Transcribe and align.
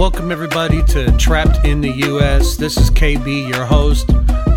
Welcome, 0.00 0.32
everybody, 0.32 0.82
to 0.84 1.14
Trapped 1.18 1.66
in 1.66 1.82
the 1.82 1.90
U.S. 1.90 2.56
This 2.56 2.78
is 2.78 2.88
KB, 2.88 3.46
your 3.50 3.66
host. 3.66 4.08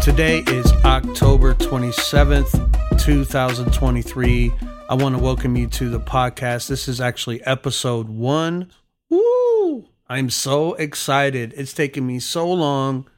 Today 0.02 0.40
is 0.48 0.72
October 0.86 1.54
27th, 1.56 2.98
2023. 2.98 4.54
I 4.90 4.94
want 4.94 5.18
to 5.18 5.22
welcome 5.22 5.58
you 5.58 5.68
to 5.68 5.90
the 5.90 6.00
podcast. 6.00 6.70
This 6.70 6.88
is 6.88 7.02
actually 7.02 7.44
episode 7.44 8.08
one. 8.08 8.72
Woo! 9.10 9.86
I'm 10.08 10.30
so 10.30 10.76
excited. 10.76 11.54
It's 11.58 11.74
taken 11.74 12.08
me 12.08 12.20
so 12.20 12.50
long. 12.50 13.10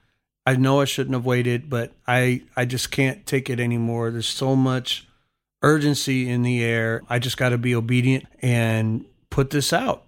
I 0.48 0.56
know 0.56 0.82
I 0.82 0.86
shouldn't 0.86 1.14
have 1.14 1.28
waited, 1.28 1.70
but 1.70 1.94
I, 2.08 2.42
I 2.56 2.66
just 2.66 2.90
can't 2.90 3.24
take 3.28 3.52
it 3.52 3.60
anymore. 3.60 4.10
There's 4.10 4.26
so 4.26 4.56
much 4.56 5.08
urgency 5.62 6.28
in 6.28 6.42
the 6.42 6.64
air. 6.64 7.04
I 7.08 7.20
just 7.20 7.38
got 7.38 7.50
to 7.50 7.60
be 7.60 7.76
obedient 7.76 8.26
and 8.42 9.06
put 9.30 9.52
this 9.52 9.72
out. 9.72 10.06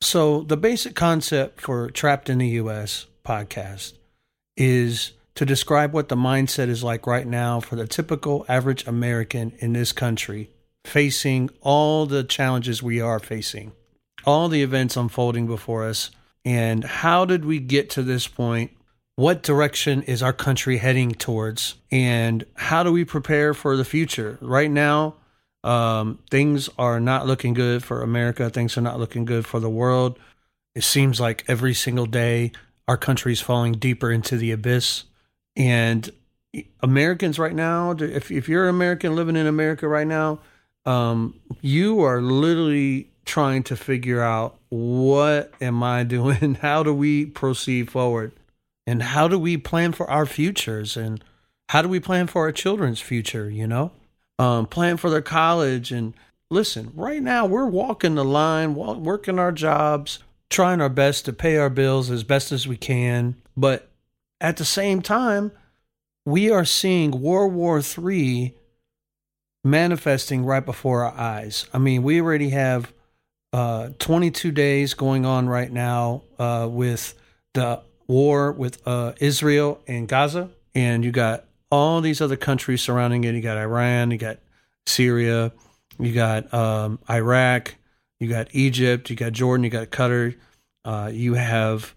So, 0.00 0.42
the 0.42 0.56
basic 0.56 0.94
concept 0.94 1.60
for 1.60 1.90
Trapped 1.90 2.30
in 2.30 2.38
the 2.38 2.48
US 2.48 3.06
podcast 3.24 3.94
is 4.56 5.12
to 5.34 5.44
describe 5.44 5.92
what 5.92 6.08
the 6.08 6.16
mindset 6.16 6.68
is 6.68 6.84
like 6.84 7.06
right 7.06 7.26
now 7.26 7.60
for 7.60 7.76
the 7.76 7.86
typical 7.86 8.46
average 8.48 8.86
American 8.86 9.52
in 9.58 9.72
this 9.72 9.92
country 9.92 10.50
facing 10.84 11.50
all 11.60 12.06
the 12.06 12.24
challenges 12.24 12.82
we 12.82 13.00
are 13.00 13.18
facing, 13.18 13.72
all 14.24 14.48
the 14.48 14.62
events 14.62 14.96
unfolding 14.96 15.46
before 15.46 15.84
us, 15.84 16.10
and 16.44 16.84
how 16.84 17.24
did 17.24 17.44
we 17.44 17.58
get 17.58 17.90
to 17.90 18.02
this 18.02 18.26
point? 18.26 18.70
What 19.16 19.42
direction 19.42 20.02
is 20.02 20.22
our 20.22 20.32
country 20.32 20.78
heading 20.78 21.10
towards? 21.12 21.74
And 21.90 22.44
how 22.54 22.82
do 22.84 22.92
we 22.92 23.04
prepare 23.04 23.52
for 23.52 23.76
the 23.76 23.84
future? 23.84 24.38
Right 24.40 24.70
now, 24.70 25.16
um, 25.64 26.18
things 26.30 26.68
are 26.78 27.00
not 27.00 27.26
looking 27.26 27.54
good 27.54 27.82
for 27.82 28.02
America. 28.02 28.48
Things 28.50 28.76
are 28.78 28.82
not 28.82 28.98
looking 28.98 29.24
good 29.24 29.46
for 29.46 29.60
the 29.60 29.70
world. 29.70 30.18
It 30.74 30.84
seems 30.84 31.20
like 31.20 31.44
every 31.48 31.74
single 31.74 32.06
day 32.06 32.52
our 32.86 32.96
country 32.96 33.32
is 33.32 33.40
falling 33.40 33.74
deeper 33.74 34.10
into 34.10 34.36
the 34.36 34.52
abyss. 34.52 35.04
And 35.56 36.10
Americans 36.80 37.38
right 37.38 37.54
now, 37.54 37.92
if, 37.92 38.30
if 38.30 38.48
you're 38.48 38.68
an 38.68 38.74
American 38.74 39.14
living 39.14 39.36
in 39.36 39.46
America 39.46 39.88
right 39.88 40.06
now, 40.06 40.40
um, 40.86 41.38
you 41.60 42.00
are 42.00 42.22
literally 42.22 43.10
trying 43.24 43.62
to 43.64 43.76
figure 43.76 44.22
out 44.22 44.58
what 44.70 45.52
am 45.60 45.82
I 45.82 46.04
doing? 46.04 46.54
How 46.62 46.82
do 46.82 46.94
we 46.94 47.26
proceed 47.26 47.90
forward? 47.90 48.32
And 48.86 49.02
how 49.02 49.28
do 49.28 49.38
we 49.38 49.58
plan 49.58 49.92
for 49.92 50.10
our 50.10 50.24
futures? 50.24 50.96
And 50.96 51.22
how 51.68 51.82
do 51.82 51.90
we 51.90 52.00
plan 52.00 52.26
for 52.26 52.42
our 52.42 52.52
children's 52.52 53.02
future? 53.02 53.50
You 53.50 53.66
know? 53.66 53.92
Um, 54.38 54.66
plan 54.66 54.96
for 54.96 55.10
their 55.10 55.22
college. 55.22 55.92
And 55.92 56.14
listen, 56.50 56.92
right 56.94 57.22
now 57.22 57.46
we're 57.46 57.66
walking 57.66 58.14
the 58.14 58.24
line, 58.24 58.74
working 58.74 59.38
our 59.38 59.52
jobs, 59.52 60.20
trying 60.50 60.80
our 60.80 60.88
best 60.88 61.24
to 61.26 61.32
pay 61.32 61.56
our 61.56 61.70
bills 61.70 62.10
as 62.10 62.24
best 62.24 62.52
as 62.52 62.66
we 62.66 62.76
can. 62.76 63.36
But 63.56 63.90
at 64.40 64.56
the 64.56 64.64
same 64.64 65.02
time, 65.02 65.52
we 66.24 66.50
are 66.50 66.64
seeing 66.64 67.22
World 67.22 67.52
War 67.52 67.80
III 67.80 68.54
manifesting 69.64 70.44
right 70.44 70.64
before 70.64 71.04
our 71.04 71.14
eyes. 71.14 71.66
I 71.72 71.78
mean, 71.78 72.02
we 72.02 72.20
already 72.20 72.50
have 72.50 72.92
uh, 73.52 73.90
22 73.98 74.50
days 74.52 74.94
going 74.94 75.24
on 75.24 75.48
right 75.48 75.72
now 75.72 76.22
uh, 76.38 76.68
with 76.70 77.14
the 77.54 77.82
war 78.06 78.52
with 78.52 78.86
uh, 78.86 79.12
Israel 79.20 79.80
and 79.86 80.08
Gaza, 80.08 80.50
and 80.74 81.04
you 81.04 81.10
got 81.10 81.44
all 81.70 82.00
these 82.00 82.20
other 82.20 82.36
countries 82.36 82.82
surrounding 82.82 83.24
it. 83.24 83.34
You 83.34 83.40
got 83.40 83.56
Iran, 83.56 84.10
you 84.10 84.18
got 84.18 84.38
Syria, 84.86 85.52
you 85.98 86.12
got 86.12 86.52
um, 86.52 86.98
Iraq, 87.08 87.74
you 88.20 88.28
got 88.28 88.48
Egypt, 88.52 89.10
you 89.10 89.16
got 89.16 89.32
Jordan, 89.32 89.64
you 89.64 89.70
got 89.70 89.90
Qatar. 89.90 90.36
Uh, 90.84 91.10
you 91.12 91.34
have 91.34 91.94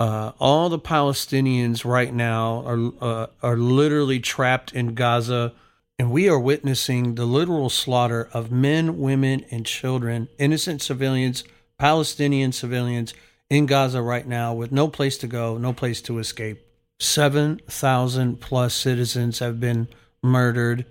uh, 0.00 0.32
all 0.38 0.68
the 0.68 0.78
Palestinians 0.78 1.84
right 1.84 2.12
now 2.12 2.62
are 2.66 2.92
uh, 3.00 3.26
are 3.42 3.56
literally 3.56 4.20
trapped 4.20 4.72
in 4.72 4.94
Gaza, 4.94 5.52
and 5.98 6.10
we 6.10 6.28
are 6.28 6.38
witnessing 6.38 7.14
the 7.14 7.24
literal 7.24 7.70
slaughter 7.70 8.28
of 8.32 8.50
men, 8.50 8.98
women, 8.98 9.44
and 9.50 9.64
children, 9.64 10.28
innocent 10.38 10.82
civilians, 10.82 11.44
Palestinian 11.78 12.52
civilians 12.52 13.14
in 13.48 13.66
Gaza 13.66 14.02
right 14.02 14.26
now, 14.26 14.52
with 14.52 14.72
no 14.72 14.88
place 14.88 15.16
to 15.18 15.26
go, 15.26 15.56
no 15.56 15.72
place 15.72 16.02
to 16.02 16.18
escape. 16.18 16.63
7,000 17.00 18.40
plus 18.40 18.74
citizens 18.74 19.38
have 19.40 19.60
been 19.60 19.88
murdered, 20.22 20.86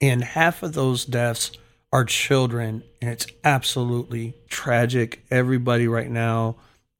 and 0.00 0.22
half 0.22 0.62
of 0.62 0.74
those 0.74 1.04
deaths 1.04 1.52
are 1.92 2.04
children. 2.04 2.82
And 3.00 3.10
it's 3.10 3.26
absolutely 3.44 4.34
tragic. 4.48 5.24
Everybody 5.30 5.88
right 5.88 6.10
now 6.10 6.56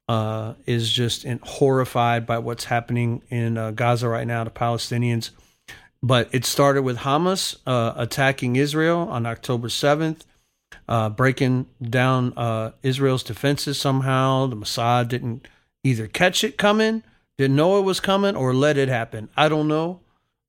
uh, 0.07 0.55
is 0.65 0.91
just 0.91 1.25
in, 1.25 1.39
horrified 1.43 2.25
by 2.25 2.39
what's 2.39 2.65
happening 2.65 3.21
in 3.29 3.57
uh, 3.57 3.71
Gaza 3.71 4.09
right 4.09 4.27
now 4.27 4.43
to 4.43 4.49
Palestinians. 4.49 5.29
But 6.01 6.29
it 6.31 6.45
started 6.45 6.81
with 6.81 6.99
Hamas 6.99 7.57
uh, 7.67 7.93
attacking 7.95 8.55
Israel 8.55 8.99
on 9.09 9.25
October 9.25 9.67
7th. 9.67 10.21
Uh, 10.87 11.09
breaking 11.09 11.67
down 11.81 12.33
uh, 12.35 12.71
Israel's 12.81 13.23
defenses 13.23 13.79
somehow. 13.79 14.47
The 14.47 14.55
Mossad 14.55 15.07
didn't 15.07 15.47
either 15.83 16.07
catch 16.07 16.43
it 16.43 16.57
coming 16.57 17.03
didn't 17.39 17.55
know 17.55 17.79
it 17.79 17.83
was 17.83 18.01
coming 18.01 18.35
or 18.35 18.53
let 18.53 18.77
it 18.77 18.89
happen. 18.89 19.29
I 19.37 19.47
don't 19.47 19.69
know. 19.69 20.01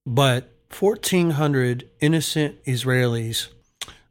But 0.05 0.53
1,400 0.77 1.89
innocent 2.01 2.65
Israelis, 2.65 3.47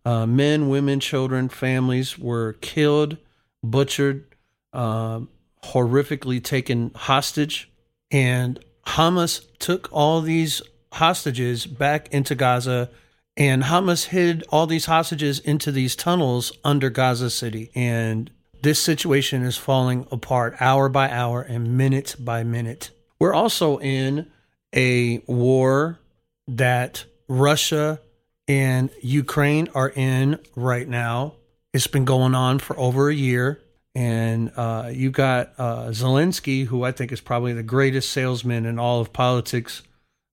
uh, 0.06 0.26
men, 0.26 0.70
women, 0.70 1.02
children, 1.02 1.50
families 1.50 2.18
were 2.18 2.54
killed, 2.62 3.18
butchered, 3.62 4.34
uh, 4.72 5.20
horrifically 5.62 6.42
taken 6.42 6.92
hostage. 6.96 7.70
And 8.12 8.64
Hamas 8.88 9.46
took 9.60 9.90
all 9.92 10.22
these 10.22 10.62
hostages 10.94 11.66
back 11.66 12.08
into 12.14 12.34
Gaza, 12.34 12.90
and 13.36 13.64
Hamas 13.64 14.06
hid 14.06 14.46
all 14.48 14.68
these 14.68 14.86
hostages 14.86 15.40
into 15.40 15.74
these 15.74 15.98
tunnels 15.98 16.54
under 16.64 16.90
Gaza 16.90 17.30
City. 17.30 17.72
And 17.76 18.32
this 18.62 18.82
situation 18.82 19.44
is 19.44 19.58
falling 19.58 20.06
apart 20.12 20.56
hour 20.60 20.90
by 20.90 21.10
hour 21.10 21.42
and 21.42 21.78
minute 21.78 22.16
by 22.20 22.44
minute. 22.44 22.92
We're 23.20 23.34
also 23.34 23.80
in 23.80 24.30
a 24.76 25.20
war 25.28 26.00
that 26.48 27.06
Russia 27.28 28.00
and 28.48 28.90
Ukraine 29.02 29.68
are 29.76 29.90
in 29.90 30.40
right 30.56 30.88
now. 30.88 31.36
It's 31.74 31.88
been 31.88 32.06
going 32.06 32.36
on 32.36 32.60
for 32.60 32.78
over 32.80 33.10
a 33.10 33.14
year. 33.14 33.62
And 33.96 34.52
uh, 34.56 34.90
you 34.94 35.12
got 35.12 35.54
uh, 35.58 35.88
Zelensky, 35.88 36.66
who 36.66 36.84
I 36.84 36.92
think 36.92 37.12
is 37.12 37.22
probably 37.22 37.54
the 37.54 37.64
greatest 37.64 38.12
salesman 38.12 38.66
in 38.66 38.80
all 38.80 39.02
of 39.02 39.14
politics, 39.14 39.82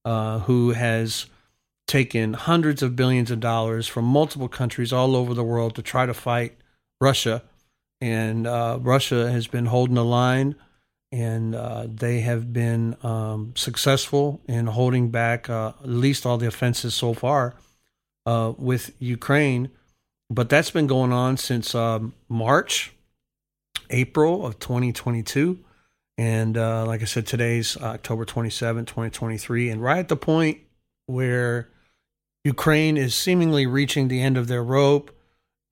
uh, 0.04 0.40
who 0.40 0.70
has 0.70 1.26
taken 1.86 2.34
hundreds 2.34 2.82
of 2.82 2.96
billions 2.96 3.30
of 3.30 3.40
dollars 3.40 3.86
from 3.86 4.04
multiple 4.04 4.48
countries 4.48 4.92
all 4.92 5.16
over 5.16 5.34
the 5.34 5.44
world 5.44 5.74
to 5.76 5.82
try 5.82 6.06
to 6.06 6.14
fight 6.14 6.56
Russia 7.00 7.42
and 8.00 8.46
uh, 8.46 8.78
Russia 8.80 9.30
has 9.30 9.46
been 9.46 9.66
holding 9.66 9.94
the 9.94 10.04
line, 10.04 10.56
and 11.12 11.54
uh, 11.54 11.86
they 11.88 12.20
have 12.20 12.52
been 12.52 12.96
um, 13.02 13.52
successful 13.56 14.40
in 14.46 14.66
holding 14.66 15.10
back 15.10 15.48
uh, 15.48 15.72
at 15.82 15.88
least 15.88 16.26
all 16.26 16.38
the 16.38 16.46
offenses 16.46 16.94
so 16.94 17.14
far 17.14 17.54
uh, 18.26 18.52
with 18.58 18.94
Ukraine. 18.98 19.70
But 20.28 20.48
that's 20.48 20.70
been 20.70 20.86
going 20.88 21.12
on 21.12 21.36
since 21.36 21.74
um, 21.74 22.12
March, 22.28 22.92
April 23.90 24.44
of 24.44 24.58
2022. 24.58 25.60
And 26.18 26.56
uh, 26.56 26.84
like 26.86 27.02
I 27.02 27.04
said, 27.04 27.26
today's 27.26 27.76
October 27.76 28.24
27, 28.24 28.86
2023. 28.86 29.70
And 29.70 29.82
right 29.82 29.98
at 29.98 30.08
the 30.08 30.16
point 30.16 30.58
where 31.06 31.68
Ukraine 32.44 32.96
is 32.96 33.14
seemingly 33.14 33.66
reaching 33.66 34.08
the 34.08 34.20
end 34.20 34.36
of 34.36 34.48
their 34.48 34.64
rope, 34.64 35.15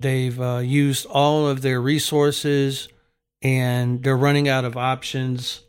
They've 0.01 0.39
uh, 0.41 0.59
used 0.59 1.07
all 1.07 1.49
of 1.49 1.63
their 1.63 1.81
resources 1.81 2.89
and 3.43 4.03
they're 4.03 4.17
running 4.17 4.49
out 4.49 4.65
of 4.65 4.77
options. 4.77 5.61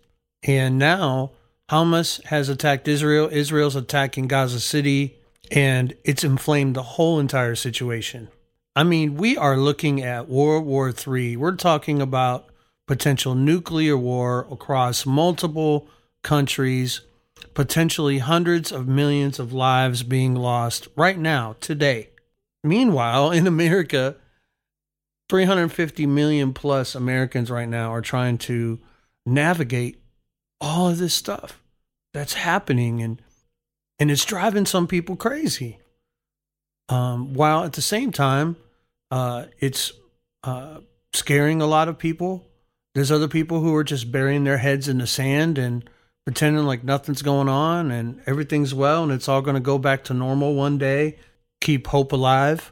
And 0.44 0.80
now 0.80 1.32
Hamas 1.70 2.24
has 2.26 2.48
attacked 2.48 2.88
Israel. 2.88 3.28
Israel's 3.32 3.76
attacking 3.76 4.28
Gaza 4.28 4.60
City, 4.60 5.16
and 5.52 5.94
it's 6.04 6.24
inflamed 6.24 6.76
the 6.76 6.84
whole 6.84 7.20
entire 7.20 7.56
situation. 7.56 8.30
I 8.76 8.84
mean, 8.84 9.16
we 9.16 9.38
are 9.38 9.58
looking 9.58 10.02
at 10.04 10.30
World 10.30 10.66
War 10.66 10.90
III. 10.90 11.38
We're 11.38 11.56
talking 11.56 12.02
about 12.02 12.48
potential 12.88 13.34
nuclear 13.34 13.98
war 13.98 14.48
across 14.52 15.06
multiple 15.06 15.88
countries, 16.24 17.02
potentially 17.54 18.20
hundreds 18.20 18.72
of 18.72 18.88
millions 18.88 19.40
of 19.40 19.54
lives 19.54 20.04
being 20.04 20.36
lost 20.36 20.88
right 20.96 21.18
now, 21.18 21.56
today. 21.62 22.10
Meanwhile, 22.66 23.32
in 23.32 23.48
America, 23.48 24.16
350 25.30 26.06
million 26.06 26.54
plus 26.54 26.96
Americans 26.96 27.52
right 27.52 27.70
now 27.70 27.94
are 27.94 28.02
trying 28.02 28.38
to 28.40 28.80
navigate 29.26 30.02
all 30.60 30.90
of 30.90 30.98
this 30.98 31.14
stuff 31.14 31.62
that's 32.14 32.34
happening 32.34 33.02
and 33.02 33.22
and 33.98 34.12
it's 34.12 34.26
driving 34.26 34.66
some 34.66 34.88
people 34.88 35.16
crazy. 35.16 35.80
Um, 36.90 37.34
while 37.34 37.64
at 37.64 37.74
the 37.74 37.82
same 37.82 38.12
time, 38.12 38.58
uh, 39.10 39.46
it's 39.60 39.94
uh, 40.44 40.82
scaring 41.14 41.62
a 41.62 41.66
lot 41.66 41.88
of 41.88 41.98
people 41.98 42.46
There's 42.94 43.12
other 43.12 43.28
people 43.28 43.62
who 43.62 43.74
are 43.76 43.84
just 43.84 44.12
burying 44.12 44.44
their 44.44 44.58
heads 44.58 44.88
in 44.88 44.98
the 45.00 45.08
sand 45.08 45.58
and 45.58 45.90
pretending 46.26 46.66
like 46.66 46.84
nothing's 46.84 47.22
going 47.22 47.50
on 47.50 47.92
and 47.92 48.22
everything's 48.26 48.74
well 48.74 49.04
and 49.04 49.12
it's 49.12 49.30
all 49.30 49.42
going 49.42 49.56
to 49.56 49.62
go 49.62 49.78
back 49.78 50.04
to 50.06 50.14
normal 50.14 50.56
one 50.56 50.78
day. 50.78 51.18
Keep 51.62 51.88
hope 51.88 52.12
alive. 52.12 52.72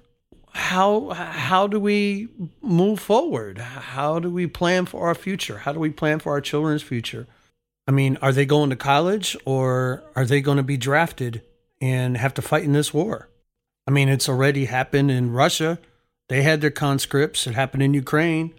How 0.53 1.09
how 1.09 1.67
do 1.67 1.79
we 1.79 2.27
move 2.61 2.99
forward? 2.99 3.57
How 3.57 4.19
do 4.19 4.29
we 4.29 4.45
plan 4.45 4.85
for 4.85 5.07
our 5.07 5.15
future? 5.15 5.59
How 5.59 5.73
do 5.73 5.79
we 5.79 5.89
plan 5.89 6.19
for 6.19 6.31
our 6.31 6.41
children's 6.41 6.83
future? 6.83 7.27
I 7.87 7.91
mean, 7.91 8.17
are 8.21 8.31
they 8.31 8.45
going 8.45 8.69
to 8.69 8.75
college 8.75 9.35
or 9.45 10.03
are 10.15 10.25
they 10.25 10.41
going 10.41 10.57
to 10.57 10.63
be 10.63 10.77
drafted 10.77 11.41
and 11.81 12.15
have 12.17 12.33
to 12.35 12.41
fight 12.41 12.63
in 12.63 12.73
this 12.73 12.93
war? 12.93 13.29
I 13.87 13.91
mean, 13.91 14.09
it's 14.09 14.29
already 14.29 14.65
happened 14.65 15.11
in 15.11 15.31
Russia. 15.31 15.79
They 16.29 16.43
had 16.43 16.61
their 16.61 16.71
conscripts. 16.71 17.45
It 17.47 17.55
happened 17.55 17.83
in 17.83 17.93
Ukraine. 17.93 18.53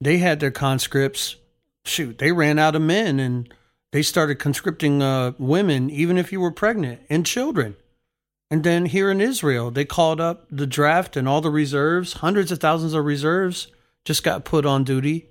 They 0.00 0.18
had 0.18 0.40
their 0.40 0.50
conscripts. 0.50 1.36
Shoot, 1.84 2.18
they 2.18 2.32
ran 2.32 2.58
out 2.58 2.76
of 2.76 2.82
men 2.82 3.18
and 3.18 3.52
they 3.92 4.02
started 4.02 4.36
conscripting 4.36 5.02
uh, 5.02 5.32
women, 5.38 5.90
even 5.90 6.16
if 6.16 6.30
you 6.30 6.40
were 6.40 6.52
pregnant, 6.52 7.00
and 7.08 7.26
children. 7.26 7.74
And 8.50 8.64
then 8.64 8.86
here 8.86 9.10
in 9.10 9.20
Israel, 9.20 9.70
they 9.70 9.84
called 9.84 10.20
up 10.20 10.46
the 10.50 10.66
draft 10.66 11.16
and 11.16 11.28
all 11.28 11.40
the 11.40 11.50
reserves, 11.50 12.14
hundreds 12.14 12.50
of 12.50 12.58
thousands 12.58 12.94
of 12.94 13.04
reserves 13.04 13.68
just 14.04 14.24
got 14.24 14.44
put 14.44 14.66
on 14.66 14.82
duty. 14.82 15.28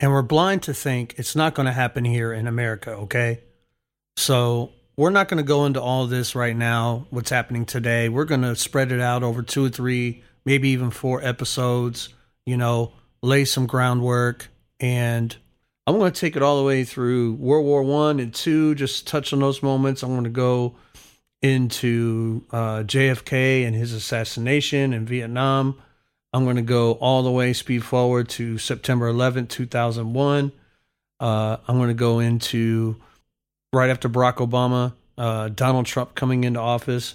And 0.00 0.12
we're 0.12 0.22
blind 0.22 0.62
to 0.64 0.74
think 0.74 1.14
it's 1.16 1.34
not 1.34 1.54
going 1.54 1.66
to 1.66 1.72
happen 1.72 2.04
here 2.04 2.32
in 2.32 2.46
America, 2.46 2.90
okay? 2.90 3.40
So 4.16 4.72
we're 4.96 5.10
not 5.10 5.28
going 5.28 5.38
to 5.38 5.46
go 5.46 5.64
into 5.64 5.80
all 5.80 6.06
this 6.06 6.34
right 6.34 6.56
now, 6.56 7.06
what's 7.10 7.30
happening 7.30 7.64
today. 7.64 8.08
We're 8.08 8.24
going 8.24 8.42
to 8.42 8.54
spread 8.54 8.92
it 8.92 9.00
out 9.00 9.22
over 9.22 9.42
two 9.42 9.64
or 9.64 9.70
three, 9.70 10.22
maybe 10.44 10.68
even 10.68 10.90
four 10.90 11.24
episodes, 11.24 12.10
you 12.46 12.56
know, 12.56 12.92
lay 13.22 13.44
some 13.44 13.66
groundwork. 13.66 14.48
And 14.78 15.34
I'm 15.86 15.98
going 15.98 16.12
to 16.12 16.20
take 16.20 16.36
it 16.36 16.42
all 16.42 16.58
the 16.58 16.64
way 16.64 16.84
through 16.84 17.34
World 17.34 17.64
War 17.64 17.82
One 17.82 18.20
and 18.20 18.34
two, 18.34 18.74
just 18.74 19.06
touch 19.06 19.32
on 19.32 19.40
those 19.40 19.62
moments. 19.62 20.02
I'm 20.02 20.10
going 20.10 20.24
to 20.24 20.30
go 20.30 20.76
into 21.42 22.44
uh, 22.50 22.82
JFK 22.82 23.66
and 23.66 23.74
his 23.74 23.92
assassination 23.92 24.92
in 24.92 25.06
Vietnam. 25.06 25.80
I'm 26.32 26.44
going 26.44 26.56
to 26.56 26.62
go 26.62 26.92
all 26.92 27.22
the 27.22 27.30
way 27.30 27.52
speed 27.52 27.84
forward 27.84 28.28
to 28.30 28.58
September 28.58 29.10
11th, 29.12 29.48
2001. 29.48 30.52
Uh, 31.20 31.56
I'm 31.66 31.76
going 31.76 31.88
to 31.88 31.94
go 31.94 32.18
into 32.18 32.96
right 33.72 33.90
after 33.90 34.08
Barack 34.08 34.36
Obama, 34.36 34.92
uh, 35.16 35.48
Donald 35.48 35.86
Trump 35.86 36.14
coming 36.14 36.44
into 36.44 36.60
office, 36.60 37.14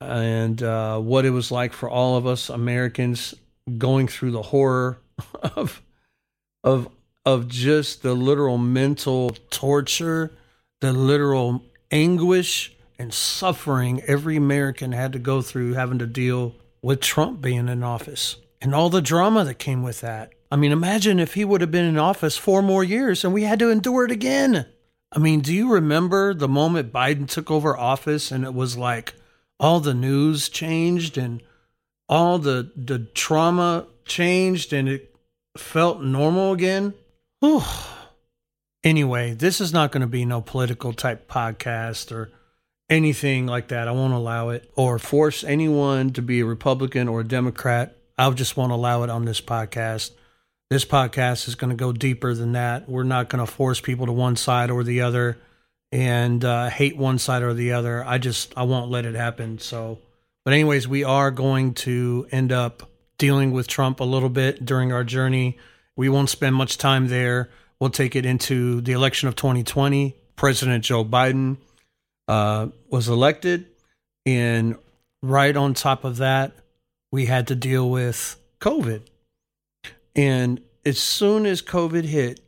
and 0.00 0.62
uh, 0.62 0.98
what 0.98 1.24
it 1.24 1.30
was 1.30 1.50
like 1.50 1.72
for 1.72 1.88
all 1.88 2.16
of 2.16 2.26
us 2.26 2.48
Americans 2.48 3.34
going 3.78 4.08
through 4.08 4.30
the 4.30 4.42
horror 4.42 4.98
of 5.42 5.82
of 6.62 6.88
of 7.24 7.48
just 7.48 8.02
the 8.02 8.14
literal 8.14 8.58
mental 8.58 9.30
torture, 9.50 10.32
the 10.80 10.92
literal 10.92 11.62
anguish 11.90 12.75
and 12.98 13.12
suffering 13.12 14.02
every 14.06 14.36
American 14.36 14.92
had 14.92 15.12
to 15.12 15.18
go 15.18 15.42
through 15.42 15.74
having 15.74 15.98
to 15.98 16.06
deal 16.06 16.54
with 16.82 17.00
Trump 17.00 17.40
being 17.40 17.68
in 17.68 17.82
office 17.82 18.36
and 18.60 18.74
all 18.74 18.90
the 18.90 19.02
drama 19.02 19.44
that 19.44 19.58
came 19.58 19.82
with 19.82 20.00
that. 20.00 20.32
I 20.50 20.56
mean, 20.56 20.72
imagine 20.72 21.18
if 21.18 21.34
he 21.34 21.44
would 21.44 21.60
have 21.60 21.70
been 21.70 21.84
in 21.84 21.98
office 21.98 22.36
four 22.36 22.62
more 22.62 22.84
years 22.84 23.24
and 23.24 23.34
we 23.34 23.42
had 23.42 23.58
to 23.58 23.70
endure 23.70 24.04
it 24.04 24.10
again. 24.10 24.66
I 25.12 25.18
mean, 25.18 25.40
do 25.40 25.52
you 25.52 25.72
remember 25.72 26.34
the 26.34 26.48
moment 26.48 26.92
Biden 26.92 27.28
took 27.28 27.50
over 27.50 27.76
office 27.76 28.30
and 28.30 28.44
it 28.44 28.54
was 28.54 28.76
like 28.76 29.14
all 29.58 29.80
the 29.80 29.94
news 29.94 30.48
changed 30.48 31.16
and 31.16 31.42
all 32.08 32.38
the 32.38 32.70
the 32.76 33.00
trauma 33.14 33.86
changed 34.04 34.72
and 34.72 34.88
it 34.88 35.14
felt 35.56 36.02
normal 36.02 36.52
again? 36.52 36.94
Whew. 37.40 37.62
Anyway, 38.84 39.34
this 39.34 39.60
is 39.60 39.72
not 39.72 39.90
going 39.90 40.02
to 40.02 40.06
be 40.06 40.24
no 40.24 40.40
political 40.40 40.92
type 40.92 41.28
podcast 41.28 42.12
or 42.12 42.30
anything 42.88 43.46
like 43.46 43.68
that. 43.68 43.88
I 43.88 43.92
won't 43.92 44.12
allow 44.12 44.50
it 44.50 44.70
or 44.76 44.98
force 44.98 45.44
anyone 45.44 46.12
to 46.12 46.22
be 46.22 46.40
a 46.40 46.44
Republican 46.44 47.08
or 47.08 47.20
a 47.20 47.24
Democrat. 47.24 47.96
I 48.18 48.30
just 48.30 48.56
won't 48.56 48.72
allow 48.72 49.02
it 49.02 49.10
on 49.10 49.24
this 49.24 49.40
podcast. 49.40 50.12
This 50.70 50.84
podcast 50.84 51.48
is 51.48 51.54
going 51.54 51.70
to 51.70 51.76
go 51.76 51.92
deeper 51.92 52.34
than 52.34 52.52
that. 52.52 52.88
We're 52.88 53.04
not 53.04 53.28
going 53.28 53.44
to 53.44 53.50
force 53.50 53.80
people 53.80 54.06
to 54.06 54.12
one 54.12 54.36
side 54.36 54.70
or 54.70 54.82
the 54.82 55.02
other 55.02 55.38
and 55.92 56.44
uh, 56.44 56.68
hate 56.68 56.96
one 56.96 57.18
side 57.18 57.42
or 57.42 57.54
the 57.54 57.72
other. 57.72 58.04
I 58.04 58.18
just 58.18 58.52
I 58.56 58.64
won't 58.64 58.90
let 58.90 59.04
it 59.06 59.14
happen. 59.14 59.58
So, 59.58 59.98
but 60.44 60.54
anyways, 60.54 60.88
we 60.88 61.04
are 61.04 61.30
going 61.30 61.74
to 61.74 62.26
end 62.32 62.52
up 62.52 62.90
dealing 63.18 63.52
with 63.52 63.68
Trump 63.68 64.00
a 64.00 64.04
little 64.04 64.28
bit 64.28 64.64
during 64.64 64.92
our 64.92 65.04
journey. 65.04 65.58
We 65.94 66.08
won't 66.08 66.30
spend 66.30 66.56
much 66.56 66.78
time 66.78 67.08
there. 67.08 67.50
We'll 67.78 67.90
take 67.90 68.16
it 68.16 68.26
into 68.26 68.80
the 68.80 68.92
election 68.92 69.28
of 69.28 69.36
2020. 69.36 70.16
President 70.34 70.84
Joe 70.84 71.04
Biden 71.04 71.58
uh, 72.28 72.68
was 72.90 73.08
elected, 73.08 73.66
and 74.24 74.76
right 75.22 75.56
on 75.56 75.74
top 75.74 76.04
of 76.04 76.16
that, 76.18 76.52
we 77.12 77.26
had 77.26 77.46
to 77.48 77.54
deal 77.54 77.88
with 77.88 78.36
COVID. 78.60 79.02
And 80.14 80.60
as 80.84 80.98
soon 80.98 81.46
as 81.46 81.62
COVID 81.62 82.04
hit, 82.04 82.40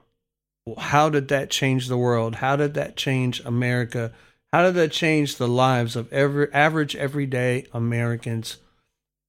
how 0.76 1.08
did 1.08 1.28
that 1.28 1.50
change 1.50 1.88
the 1.88 1.96
world? 1.96 2.36
How 2.36 2.56
did 2.56 2.74
that 2.74 2.96
change 2.96 3.40
America? 3.40 4.12
How 4.52 4.62
did 4.64 4.74
that 4.74 4.92
change 4.92 5.36
the 5.36 5.48
lives 5.48 5.96
of 5.96 6.12
every 6.12 6.52
average 6.52 6.96
everyday 6.96 7.66
Americans? 7.72 8.58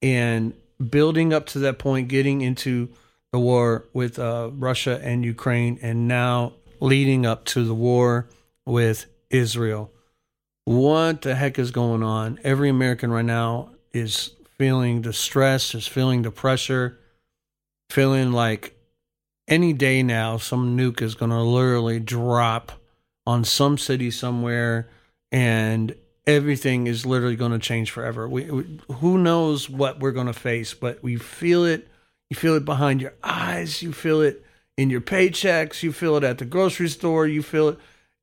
And 0.01 0.53
building 0.89 1.33
up 1.33 1.45
to 1.47 1.59
that 1.59 1.77
point, 1.79 2.07
getting 2.07 2.41
into 2.41 2.89
the 3.31 3.39
war 3.39 3.85
with 3.93 4.17
uh, 4.17 4.49
Russia 4.53 4.99
and 5.03 5.23
Ukraine, 5.23 5.77
and 5.81 6.07
now 6.07 6.53
leading 6.79 7.25
up 7.25 7.45
to 7.45 7.63
the 7.63 7.73
war 7.73 8.27
with 8.65 9.05
Israel. 9.29 9.91
What 10.69 11.23
the 11.23 11.33
heck 11.33 11.57
is 11.57 11.71
going 11.71 12.03
on? 12.03 12.39
Every 12.43 12.69
American 12.69 13.09
right 13.09 13.25
now 13.25 13.71
is 13.91 14.35
feeling 14.59 15.01
the 15.01 15.13
stress, 15.13 15.73
is 15.73 15.87
feeling 15.87 16.21
the 16.21 16.29
pressure, 16.29 16.99
feeling 17.89 18.31
like 18.31 18.77
any 19.47 19.73
day 19.73 20.03
now 20.03 20.37
some 20.37 20.77
nuke 20.77 21.01
is 21.01 21.15
going 21.15 21.31
to 21.31 21.41
literally 21.41 21.99
drop 21.99 22.71
on 23.25 23.45
some 23.45 23.79
city 23.79 24.11
somewhere 24.11 24.87
and 25.31 25.95
everything 26.27 26.85
is 26.85 27.03
literally 27.03 27.35
going 27.35 27.51
to 27.51 27.57
change 27.57 27.89
forever. 27.89 28.29
We, 28.29 28.51
we, 28.51 28.79
who 28.97 29.17
knows 29.17 29.71
what 29.71 29.99
we're 29.99 30.11
going 30.11 30.27
to 30.27 30.33
face, 30.33 30.75
but 30.75 31.01
we 31.01 31.15
feel 31.15 31.65
it. 31.65 31.87
You 32.29 32.35
feel 32.35 32.53
it 32.53 32.65
behind 32.65 33.01
your 33.01 33.15
eyes. 33.23 33.81
You 33.81 33.91
feel 33.91 34.21
it 34.21 34.45
in 34.77 34.91
your 34.91 35.01
paychecks. 35.01 35.81
You 35.81 35.91
feel 35.91 36.15
it 36.15 36.23
at 36.23 36.37
the 36.37 36.45
grocery 36.45 36.89
store. 36.89 37.25
You 37.25 37.41
feel 37.41 37.69
it. 37.69 37.79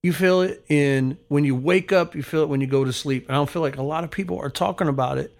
You 0.06 0.12
feel 0.12 0.42
it 0.42 0.64
in 0.68 1.18
when 1.26 1.42
you 1.42 1.56
wake 1.56 1.90
up. 1.90 2.14
You 2.14 2.22
feel 2.22 2.42
it 2.42 2.48
when 2.48 2.60
you 2.60 2.68
go 2.68 2.84
to 2.84 2.92
sleep. 2.92 3.26
And 3.26 3.34
I 3.34 3.40
don't 3.40 3.50
feel 3.50 3.60
like 3.60 3.76
a 3.76 3.82
lot 3.82 4.04
of 4.04 4.12
people 4.12 4.38
are 4.38 4.50
talking 4.50 4.86
about 4.86 5.18
it. 5.18 5.36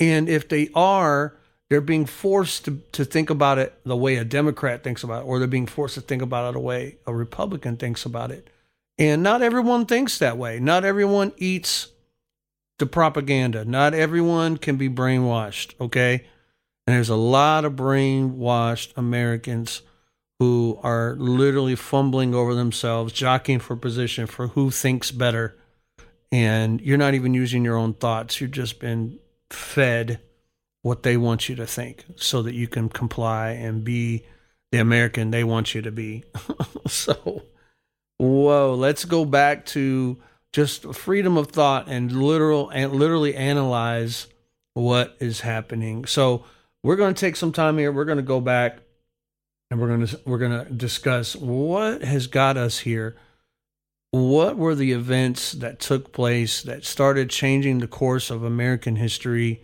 And 0.00 0.28
if 0.28 0.48
they 0.48 0.68
are, 0.74 1.36
they're 1.70 1.80
being 1.80 2.04
forced 2.04 2.64
to, 2.64 2.82
to 2.90 3.04
think 3.04 3.30
about 3.30 3.58
it 3.58 3.72
the 3.84 3.94
way 3.94 4.16
a 4.16 4.24
Democrat 4.24 4.82
thinks 4.82 5.04
about 5.04 5.22
it, 5.22 5.26
or 5.26 5.38
they're 5.38 5.46
being 5.46 5.68
forced 5.68 5.94
to 5.94 6.00
think 6.00 6.22
about 6.22 6.50
it 6.50 6.54
the 6.54 6.58
way 6.58 6.96
a 7.06 7.14
Republican 7.14 7.76
thinks 7.76 8.04
about 8.04 8.32
it. 8.32 8.50
And 8.98 9.22
not 9.22 9.42
everyone 9.42 9.86
thinks 9.86 10.18
that 10.18 10.36
way. 10.36 10.58
Not 10.58 10.84
everyone 10.84 11.30
eats 11.36 11.86
the 12.80 12.86
propaganda. 12.86 13.64
Not 13.64 13.94
everyone 13.94 14.56
can 14.56 14.74
be 14.74 14.88
brainwashed, 14.88 15.80
okay? 15.80 16.24
And 16.84 16.96
there's 16.96 17.10
a 17.10 17.14
lot 17.14 17.64
of 17.64 17.74
brainwashed 17.74 18.92
Americans 18.96 19.82
who 20.44 20.78
are 20.82 21.16
literally 21.16 21.74
fumbling 21.74 22.34
over 22.34 22.54
themselves, 22.54 23.14
jockeying 23.14 23.60
for 23.60 23.76
position 23.76 24.26
for 24.26 24.48
who 24.48 24.70
thinks 24.70 25.10
better. 25.10 25.56
And 26.30 26.82
you're 26.82 26.98
not 26.98 27.14
even 27.14 27.32
using 27.32 27.64
your 27.64 27.76
own 27.76 27.94
thoughts. 27.94 28.40
You've 28.40 28.50
just 28.50 28.78
been 28.78 29.18
fed 29.48 30.20
what 30.82 31.02
they 31.02 31.16
want 31.16 31.48
you 31.48 31.56
to 31.56 31.66
think 31.66 32.04
so 32.16 32.42
that 32.42 32.54
you 32.54 32.68
can 32.68 32.90
comply 32.90 33.52
and 33.52 33.84
be 33.84 34.24
the 34.70 34.80
American 34.80 35.30
they 35.30 35.44
want 35.44 35.74
you 35.74 35.80
to 35.80 35.90
be. 35.90 36.24
so, 36.86 37.42
whoa, 38.18 38.74
let's 38.74 39.06
go 39.06 39.24
back 39.24 39.64
to 39.66 40.18
just 40.52 40.94
freedom 40.94 41.38
of 41.38 41.48
thought 41.48 41.88
and 41.88 42.12
literal 42.12 42.68
and 42.68 42.92
literally 42.92 43.34
analyze 43.34 44.26
what 44.74 45.16
is 45.20 45.40
happening. 45.40 46.04
So, 46.04 46.44
we're 46.82 46.96
going 46.96 47.14
to 47.14 47.20
take 47.20 47.36
some 47.36 47.52
time 47.52 47.78
here. 47.78 47.90
We're 47.90 48.04
going 48.04 48.18
to 48.18 48.22
go 48.22 48.42
back 48.42 48.83
and 49.74 49.80
we're 49.80 49.88
going 49.88 50.06
to 50.06 50.20
we're 50.24 50.38
going 50.38 50.64
to 50.64 50.72
discuss 50.72 51.34
what 51.34 52.04
has 52.04 52.28
got 52.28 52.56
us 52.56 52.78
here. 52.78 53.16
What 54.12 54.56
were 54.56 54.76
the 54.76 54.92
events 54.92 55.50
that 55.50 55.80
took 55.80 56.12
place 56.12 56.62
that 56.62 56.84
started 56.84 57.28
changing 57.28 57.80
the 57.80 57.88
course 57.88 58.30
of 58.30 58.44
American 58.44 58.94
history? 58.94 59.62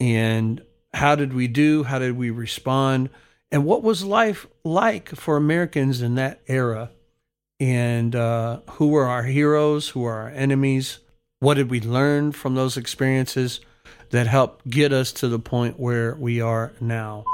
And 0.00 0.60
how 0.92 1.14
did 1.14 1.34
we 1.34 1.46
do? 1.46 1.84
How 1.84 2.00
did 2.00 2.16
we 2.16 2.30
respond? 2.30 3.10
And 3.52 3.64
what 3.64 3.84
was 3.84 4.02
life 4.02 4.48
like 4.64 5.10
for 5.10 5.36
Americans 5.36 6.02
in 6.02 6.16
that 6.16 6.40
era? 6.48 6.90
And 7.60 8.16
uh, 8.16 8.62
who 8.70 8.88
were 8.88 9.06
our 9.06 9.22
heroes? 9.22 9.90
Who 9.90 10.00
were 10.00 10.14
our 10.14 10.30
enemies? 10.30 10.98
What 11.38 11.54
did 11.54 11.70
we 11.70 11.80
learn 11.80 12.32
from 12.32 12.56
those 12.56 12.76
experiences 12.76 13.60
that 14.10 14.26
helped 14.26 14.68
get 14.68 14.92
us 14.92 15.12
to 15.12 15.28
the 15.28 15.38
point 15.38 15.78
where 15.78 16.16
we 16.16 16.40
are 16.40 16.72
now? 16.80 17.24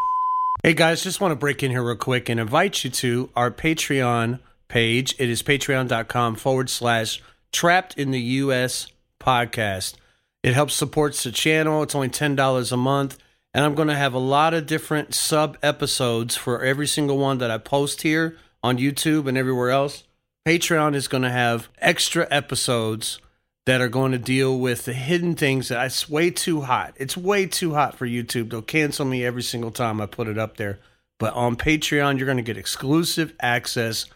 Hey 0.64 0.72
guys, 0.72 1.02
just 1.02 1.20
want 1.20 1.32
to 1.32 1.36
break 1.36 1.62
in 1.62 1.70
here 1.70 1.82
real 1.82 1.94
quick 1.94 2.30
and 2.30 2.40
invite 2.40 2.84
you 2.84 2.90
to 2.92 3.28
our 3.36 3.50
Patreon 3.50 4.40
page. 4.66 5.14
It 5.18 5.28
is 5.28 5.42
patreon.com 5.42 6.36
forward 6.36 6.70
slash 6.70 7.22
trapped 7.52 7.98
in 7.98 8.12
the 8.12 8.20
US 8.20 8.86
podcast. 9.20 9.96
It 10.42 10.54
helps 10.54 10.72
supports 10.72 11.22
the 11.22 11.32
channel. 11.32 11.82
It's 11.82 11.94
only 11.94 12.08
$10 12.08 12.72
a 12.72 12.76
month. 12.78 13.18
And 13.52 13.62
I'm 13.62 13.74
going 13.74 13.88
to 13.88 13.94
have 13.94 14.14
a 14.14 14.18
lot 14.18 14.54
of 14.54 14.64
different 14.64 15.14
sub 15.14 15.58
episodes 15.62 16.34
for 16.34 16.62
every 16.62 16.86
single 16.86 17.18
one 17.18 17.36
that 17.36 17.50
I 17.50 17.58
post 17.58 18.00
here 18.00 18.38
on 18.62 18.78
YouTube 18.78 19.28
and 19.28 19.36
everywhere 19.36 19.68
else. 19.68 20.04
Patreon 20.48 20.94
is 20.94 21.08
going 21.08 21.24
to 21.24 21.30
have 21.30 21.68
extra 21.76 22.26
episodes 22.30 23.18
that 23.66 23.80
are 23.80 23.88
going 23.88 24.12
to 24.12 24.18
deal 24.18 24.58
with 24.58 24.84
the 24.84 24.92
hidden 24.92 25.34
things 25.34 25.68
that 25.68 25.84
it's 25.86 26.08
way 26.08 26.30
too 26.30 26.62
hot. 26.62 26.94
It's 26.96 27.16
way 27.16 27.46
too 27.46 27.74
hot 27.74 27.96
for 27.96 28.06
YouTube. 28.06 28.50
They'll 28.50 28.62
cancel 28.62 29.06
me 29.06 29.24
every 29.24 29.42
single 29.42 29.70
time 29.70 30.00
I 30.00 30.06
put 30.06 30.28
it 30.28 30.38
up 30.38 30.56
there. 30.56 30.78
But 31.18 31.34
on 31.34 31.56
Patreon, 31.56 32.18
you're 32.18 32.26
going 32.26 32.36
to 32.36 32.42
get 32.42 32.58
exclusive 32.58 33.32
access 33.40 34.06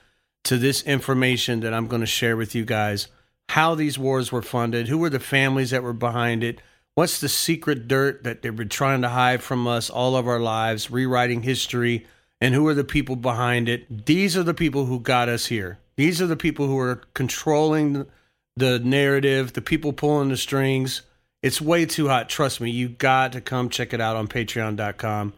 to 0.45 0.59
this 0.59 0.83
information 0.83 1.61
that 1.61 1.73
I'm 1.73 1.87
going 1.87 2.00
to 2.00 2.07
share 2.07 2.37
with 2.37 2.55
you 2.55 2.64
guys. 2.64 3.09
How 3.49 3.75
these 3.75 3.99
wars 3.99 4.31
were 4.31 4.43
funded, 4.43 4.88
who 4.88 4.99
were 4.99 5.11
the 5.11 5.21
families 5.21 5.71
that 5.71 5.83
were 5.83 5.95
behind 5.95 6.45
it, 6.45 6.61
what's 6.95 7.21
the 7.21 7.28
secret 7.28 7.88
dirt 7.88 8.25
that 8.25 8.43
they've 8.43 8.55
been 8.55 8.69
trying 8.69 9.00
to 9.02 9.09
hide 9.09 9.43
from 9.43 9.67
us 9.67 9.88
all 9.88 10.17
of 10.17 10.28
our 10.28 10.40
lives, 10.40 10.90
rewriting 10.90 11.43
history, 11.43 12.07
and 12.40 12.55
who 12.55 12.67
are 12.69 12.75
the 12.75 12.85
people 12.85 13.17
behind 13.17 13.69
it. 13.69 14.07
These 14.07 14.37
are 14.37 14.43
the 14.43 14.55
people 14.55 14.85
who 14.85 15.00
got 15.00 15.28
us 15.28 15.47
here. 15.47 15.78
These 15.97 16.21
are 16.21 16.26
the 16.26 16.37
people 16.37 16.67
who 16.67 16.78
are 16.78 17.02
controlling 17.14 18.07
the 18.59 18.79
narrative, 18.79 19.53
the 19.53 19.61
people 19.61 19.93
pulling 19.93 20.29
the 20.29 20.37
strings. 20.37 21.03
It's 21.43 21.61
way 21.61 21.87
too 21.87 22.09
hot. 22.09 22.29
Trust 22.29 22.61
me, 22.61 22.71
you 22.71 22.88
got 22.88 23.33
to 23.33 23.41
come 23.41 23.69
check 23.69 23.93
it 23.93 24.00
out 24.00 24.17
on 24.17 24.27
patreon.com 24.27 25.35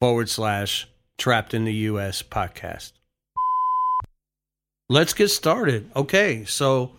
forward 0.00 0.28
slash 0.28 0.86
trapped 1.16 1.54
in 1.54 1.64
the 1.64 1.72
US 1.72 2.22
podcast. 2.22 2.92
Let's 4.88 5.12
get 5.12 5.28
started. 5.28 5.90
Okay, 5.96 6.44
so 6.44 6.92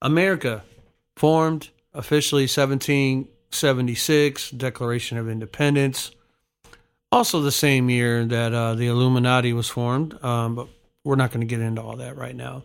America 0.00 0.64
formed 1.16 1.70
officially 1.92 2.44
1776, 2.44 4.50
Declaration 4.50 5.18
of 5.18 5.28
Independence. 5.28 6.12
Also, 7.10 7.40
the 7.40 7.52
same 7.52 7.90
year 7.90 8.24
that 8.24 8.52
uh, 8.52 8.74
the 8.74 8.86
Illuminati 8.86 9.52
was 9.52 9.68
formed, 9.68 10.22
um, 10.22 10.54
but 10.54 10.68
we're 11.04 11.16
not 11.16 11.30
going 11.30 11.40
to 11.40 11.46
get 11.46 11.60
into 11.60 11.82
all 11.82 11.96
that 11.96 12.16
right 12.16 12.36
now. 12.36 12.62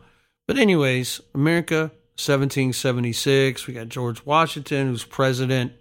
But, 0.47 0.57
anyways, 0.57 1.21
America 1.33 1.91
1776. 2.15 3.67
We 3.67 3.73
got 3.73 3.89
George 3.89 4.25
Washington, 4.25 4.87
who's 4.87 5.03
president. 5.03 5.73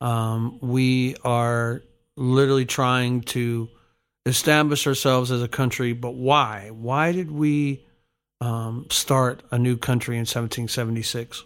Um, 0.00 0.58
we 0.60 1.16
are 1.24 1.82
literally 2.16 2.66
trying 2.66 3.22
to 3.22 3.68
establish 4.26 4.86
ourselves 4.86 5.30
as 5.30 5.42
a 5.42 5.48
country, 5.48 5.92
but 5.92 6.14
why? 6.14 6.70
Why 6.70 7.12
did 7.12 7.30
we 7.30 7.84
um, 8.40 8.86
start 8.90 9.42
a 9.50 9.58
new 9.58 9.76
country 9.76 10.16
in 10.16 10.20
1776? 10.20 11.44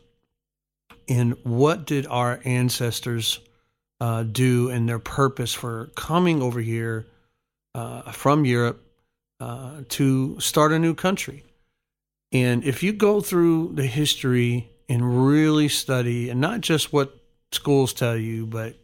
And 1.08 1.36
what 1.42 1.86
did 1.86 2.06
our 2.06 2.40
ancestors 2.44 3.40
uh, 4.00 4.22
do 4.24 4.70
and 4.70 4.88
their 4.88 4.98
purpose 4.98 5.52
for 5.52 5.90
coming 5.96 6.42
over 6.42 6.60
here 6.60 7.06
uh, 7.74 8.12
from 8.12 8.44
Europe 8.44 8.84
uh, 9.40 9.82
to 9.90 10.38
start 10.40 10.72
a 10.72 10.78
new 10.78 10.94
country? 10.94 11.44
And 12.34 12.64
if 12.64 12.82
you 12.82 12.92
go 12.92 13.20
through 13.20 13.74
the 13.74 13.86
history 13.86 14.68
and 14.88 15.26
really 15.26 15.68
study, 15.68 16.28
and 16.28 16.40
not 16.40 16.60
just 16.60 16.92
what 16.92 17.16
schools 17.52 17.92
tell 17.92 18.16
you, 18.16 18.44
but 18.44 18.74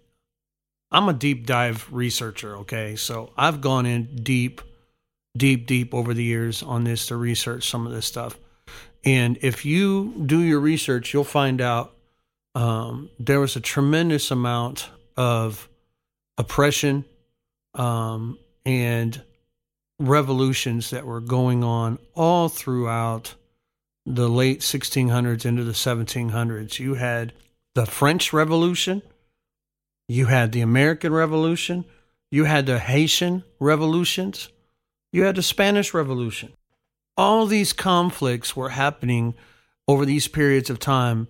I'm 0.92 1.08
a 1.08 1.12
deep 1.12 1.46
dive 1.46 1.88
researcher, 1.90 2.58
okay? 2.58 2.94
So 2.94 3.32
I've 3.36 3.60
gone 3.60 3.86
in 3.86 4.22
deep, 4.22 4.60
deep, 5.36 5.66
deep 5.66 5.92
over 5.92 6.14
the 6.14 6.22
years 6.22 6.62
on 6.62 6.84
this 6.84 7.06
to 7.06 7.16
research 7.16 7.68
some 7.68 7.86
of 7.86 7.92
this 7.92 8.06
stuff. 8.06 8.38
And 9.04 9.36
if 9.42 9.64
you 9.64 10.22
do 10.26 10.38
your 10.38 10.60
research, 10.60 11.12
you'll 11.12 11.24
find 11.24 11.60
out 11.60 11.92
um, 12.54 13.10
there 13.18 13.40
was 13.40 13.56
a 13.56 13.60
tremendous 13.60 14.30
amount 14.30 14.88
of 15.16 15.68
oppression 16.38 17.04
um, 17.74 18.38
and 18.64 19.20
revolutions 19.98 20.90
that 20.90 21.04
were 21.04 21.20
going 21.20 21.64
on 21.64 21.98
all 22.14 22.48
throughout 22.48 23.34
the 24.14 24.28
late 24.28 24.60
1600s 24.60 25.44
into 25.44 25.64
the 25.64 25.72
1700s. 25.72 26.78
You 26.78 26.94
had 26.94 27.32
the 27.74 27.86
French 27.86 28.32
Revolution, 28.32 29.02
you 30.08 30.26
had 30.26 30.52
the 30.52 30.60
American 30.60 31.12
Revolution, 31.12 31.84
you 32.30 32.44
had 32.44 32.66
the 32.66 32.78
Haitian 32.78 33.44
revolutions, 33.58 34.48
you 35.12 35.24
had 35.24 35.36
the 35.36 35.42
Spanish 35.42 35.94
Revolution. 35.94 36.52
All 37.16 37.46
these 37.46 37.72
conflicts 37.72 38.56
were 38.56 38.70
happening 38.70 39.34
over 39.86 40.04
these 40.04 40.28
periods 40.28 40.70
of 40.70 40.78
time. 40.78 41.28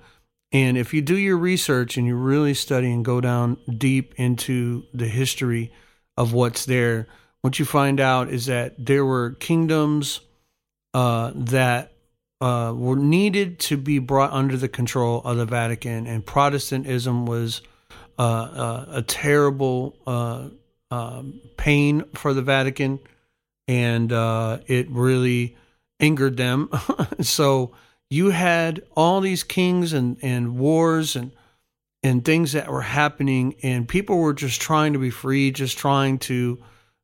And 0.52 0.76
if 0.76 0.92
you 0.92 1.00
do 1.00 1.16
your 1.16 1.36
research 1.36 1.96
and 1.96 2.06
you 2.06 2.16
really 2.16 2.54
study 2.54 2.92
and 2.92 3.04
go 3.04 3.20
down 3.20 3.56
deep 3.78 4.14
into 4.16 4.84
the 4.92 5.06
history 5.06 5.72
of 6.16 6.32
what's 6.32 6.64
there, 6.66 7.06
what 7.40 7.58
you 7.58 7.64
find 7.64 8.00
out 8.00 8.28
is 8.28 8.46
that 8.46 8.74
there 8.84 9.04
were 9.04 9.30
kingdoms 9.32 10.20
uh, 10.92 11.32
that 11.34 11.92
uh, 12.40 12.72
were 12.74 12.96
needed 12.96 13.58
to 13.58 13.76
be 13.76 13.98
brought 13.98 14.32
under 14.32 14.56
the 14.56 14.68
control 14.68 15.20
of 15.24 15.36
the 15.36 15.44
Vatican, 15.44 16.06
and 16.06 16.24
Protestantism 16.24 17.26
was 17.26 17.60
uh, 18.18 18.22
uh, 18.22 18.86
a 18.90 19.02
terrible 19.02 19.96
uh, 20.06 20.48
um, 20.90 21.40
pain 21.56 22.04
for 22.14 22.34
the 22.34 22.42
Vatican, 22.42 22.98
and 23.68 24.12
uh, 24.12 24.58
it 24.66 24.90
really 24.90 25.56
angered 26.00 26.36
them. 26.36 26.70
so 27.20 27.72
you 28.08 28.30
had 28.30 28.82
all 28.96 29.20
these 29.20 29.44
kings 29.44 29.92
and, 29.92 30.16
and 30.22 30.58
wars 30.58 31.16
and 31.16 31.32
and 32.02 32.24
things 32.24 32.52
that 32.52 32.70
were 32.70 32.80
happening, 32.80 33.54
and 33.62 33.86
people 33.86 34.18
were 34.18 34.32
just 34.32 34.60
trying 34.60 34.94
to 34.94 34.98
be 34.98 35.10
free, 35.10 35.50
just 35.50 35.76
trying 35.76 36.18
to 36.18 36.58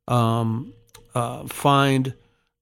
um, 0.07 0.73
uh, 1.13 1.45
find 1.45 2.15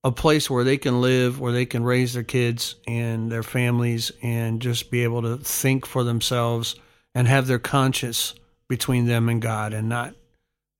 a 0.05 0.11
place 0.11 0.51
where 0.51 0.63
they 0.63 0.77
can 0.77 1.01
live, 1.01 1.39
where 1.39 1.51
they 1.51 1.65
can 1.65 1.83
raise 1.83 2.13
their 2.13 2.23
kids 2.23 2.75
and 2.87 3.31
their 3.31 3.41
families 3.41 4.11
and 4.21 4.61
just 4.61 4.91
be 4.91 5.03
able 5.03 5.23
to 5.23 5.35
think 5.37 5.83
for 5.87 6.03
themselves 6.03 6.75
and 7.15 7.27
have 7.27 7.47
their 7.47 7.57
conscience 7.57 8.35
between 8.69 9.07
them 9.07 9.29
and 9.29 9.41
God 9.41 9.73
and 9.73 9.89
not 9.89 10.13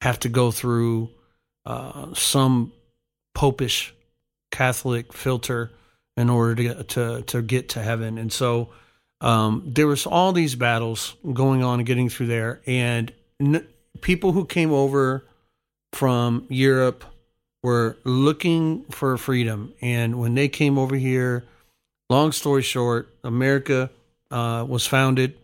have 0.02 0.20
to 0.20 0.30
go 0.30 0.52
through 0.52 1.10
uh, 1.66 2.14
some 2.14 2.72
popish 3.34 3.96
Catholic 4.52 5.12
filter 5.12 5.72
in 6.16 6.30
order 6.30 6.56
to 6.56 6.84
to, 6.84 7.22
to 7.24 7.42
get 7.42 7.70
to 7.70 7.82
heaven. 7.82 8.20
And 8.20 8.32
so 8.32 8.70
um, 9.22 9.64
there 9.66 9.88
was 9.88 10.06
all 10.06 10.34
these 10.34 10.54
battles 10.54 11.16
going 11.34 11.64
on 11.64 11.80
and 11.80 11.88
getting 11.88 12.10
through 12.10 12.28
there. 12.28 12.62
And 12.68 13.12
n- 13.40 13.68
people 14.02 14.34
who 14.34 14.46
came 14.46 14.72
over 14.72 15.26
from 15.94 16.46
Europe, 16.50 17.04
were 17.66 17.98
looking 18.04 18.84
for 18.92 19.18
freedom. 19.18 19.74
And 19.82 20.20
when 20.20 20.36
they 20.36 20.48
came 20.48 20.78
over 20.78 20.96
here, 20.96 21.46
long 22.12 22.32
story 22.32 22.62
short, 22.62 23.10
America 23.24 23.90
uh, 24.30 24.64
was 24.70 24.86
founded, 24.86 25.36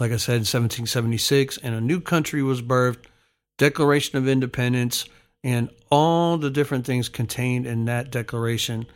like 0.00 0.10
I 0.10 0.16
said, 0.16 0.36
in 0.36 0.48
1776, 0.48 1.58
and 1.58 1.74
a 1.74 1.82
new 1.82 2.00
country 2.00 2.42
was 2.42 2.62
birthed, 2.62 3.04
Declaration 3.58 4.16
of 4.16 4.26
Independence, 4.26 5.04
and 5.44 5.68
all 5.90 6.38
the 6.38 6.48
different 6.48 6.86
things 6.86 7.10
contained 7.10 7.66
in 7.66 7.84
that 7.84 8.10
declaration 8.10 8.86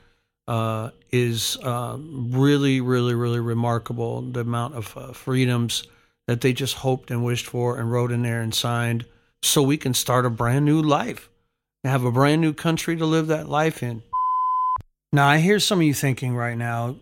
uh, 0.49 0.93
is 1.13 1.59
uh, 1.63 1.99
really, 2.01 2.81
really, 2.81 3.15
really 3.15 3.41
remarkable. 3.41 4.23
The 4.23 4.41
amount 4.41 4.75
of 4.75 4.97
uh, 4.97 5.13
freedoms 5.13 5.87
that 6.27 6.41
they 6.41 6.55
just 6.55 6.77
hoped 6.77 7.11
and 7.11 7.23
wished 7.23 7.47
for 7.47 7.79
and 7.79 7.93
wrote 7.93 8.11
in 8.11 8.23
there 8.23 8.41
and 8.41 8.55
signed 8.55 9.05
so 9.43 9.63
we 9.63 9.77
can 9.77 9.93
start 9.93 10.25
a 10.25 10.31
brand 10.31 10.65
new 10.65 10.81
life 10.81 11.29
have 11.89 12.05
a 12.05 12.13
brand 12.13 12.41
new 12.41 12.53
country 12.53 12.97
to 12.97 13.07
live 13.07 13.27
that 13.29 13.49
life 13.49 13.83
in. 13.83 14.03
Now, 15.13 15.29
I 15.29 15.39
hear 15.39 15.61
some 15.61 15.79
of 15.79 15.85
you 15.85 15.95
thinking 15.95 16.35
right 16.35 16.57
now, 16.57 16.97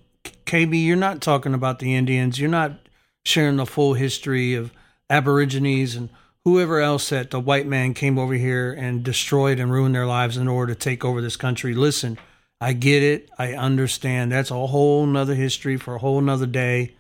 KB, 0.47 0.85
you're 0.85 0.97
not 0.97 1.21
talking 1.21 1.55
about 1.55 1.79
the 1.79 1.95
Indians. 1.95 2.39
You're 2.39 2.51
not 2.51 2.79
sharing 3.25 3.57
the 3.57 3.67
full 3.67 3.95
history 3.95 4.55
of 4.55 4.73
Aborigines 5.11 5.95
and 5.95 6.11
whoever 6.45 6.81
else 6.81 7.09
that 7.09 7.31
the 7.31 7.41
white 7.41 7.67
man 7.67 7.95
came 7.95 8.19
over 8.19 8.35
here 8.35 8.73
and 8.73 9.03
destroyed 9.03 9.59
and 9.59 9.73
ruined 9.73 9.95
their 9.95 10.07
lives 10.07 10.37
in 10.37 10.49
order 10.49 10.75
to 10.75 10.79
take 10.79 11.05
over 11.05 11.21
this 11.21 11.37
country. 11.37 11.75
Listen, 11.75 12.19
I 12.61 12.73
get 12.73 13.03
it. 13.03 13.29
I 13.39 13.55
understand. 13.55 14.33
That's 14.33 14.51
a 14.51 14.67
whole 14.67 15.07
nother 15.07 15.35
history 15.35 15.77
for 15.77 15.97
a 15.97 15.99
whole 15.99 16.21
nother 16.21 16.47
day 16.47 16.95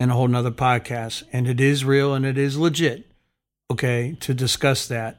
and 0.00 0.10
a 0.10 0.14
whole 0.14 0.28
nother 0.28 0.50
podcast. 0.50 1.24
And 1.32 1.48
it 1.48 1.60
is 1.60 1.84
real 1.84 2.14
and 2.14 2.26
it 2.26 2.36
is 2.36 2.58
legit, 2.58 3.06
okay, 3.70 4.16
to 4.20 4.34
discuss 4.34 4.88
that. 4.88 5.18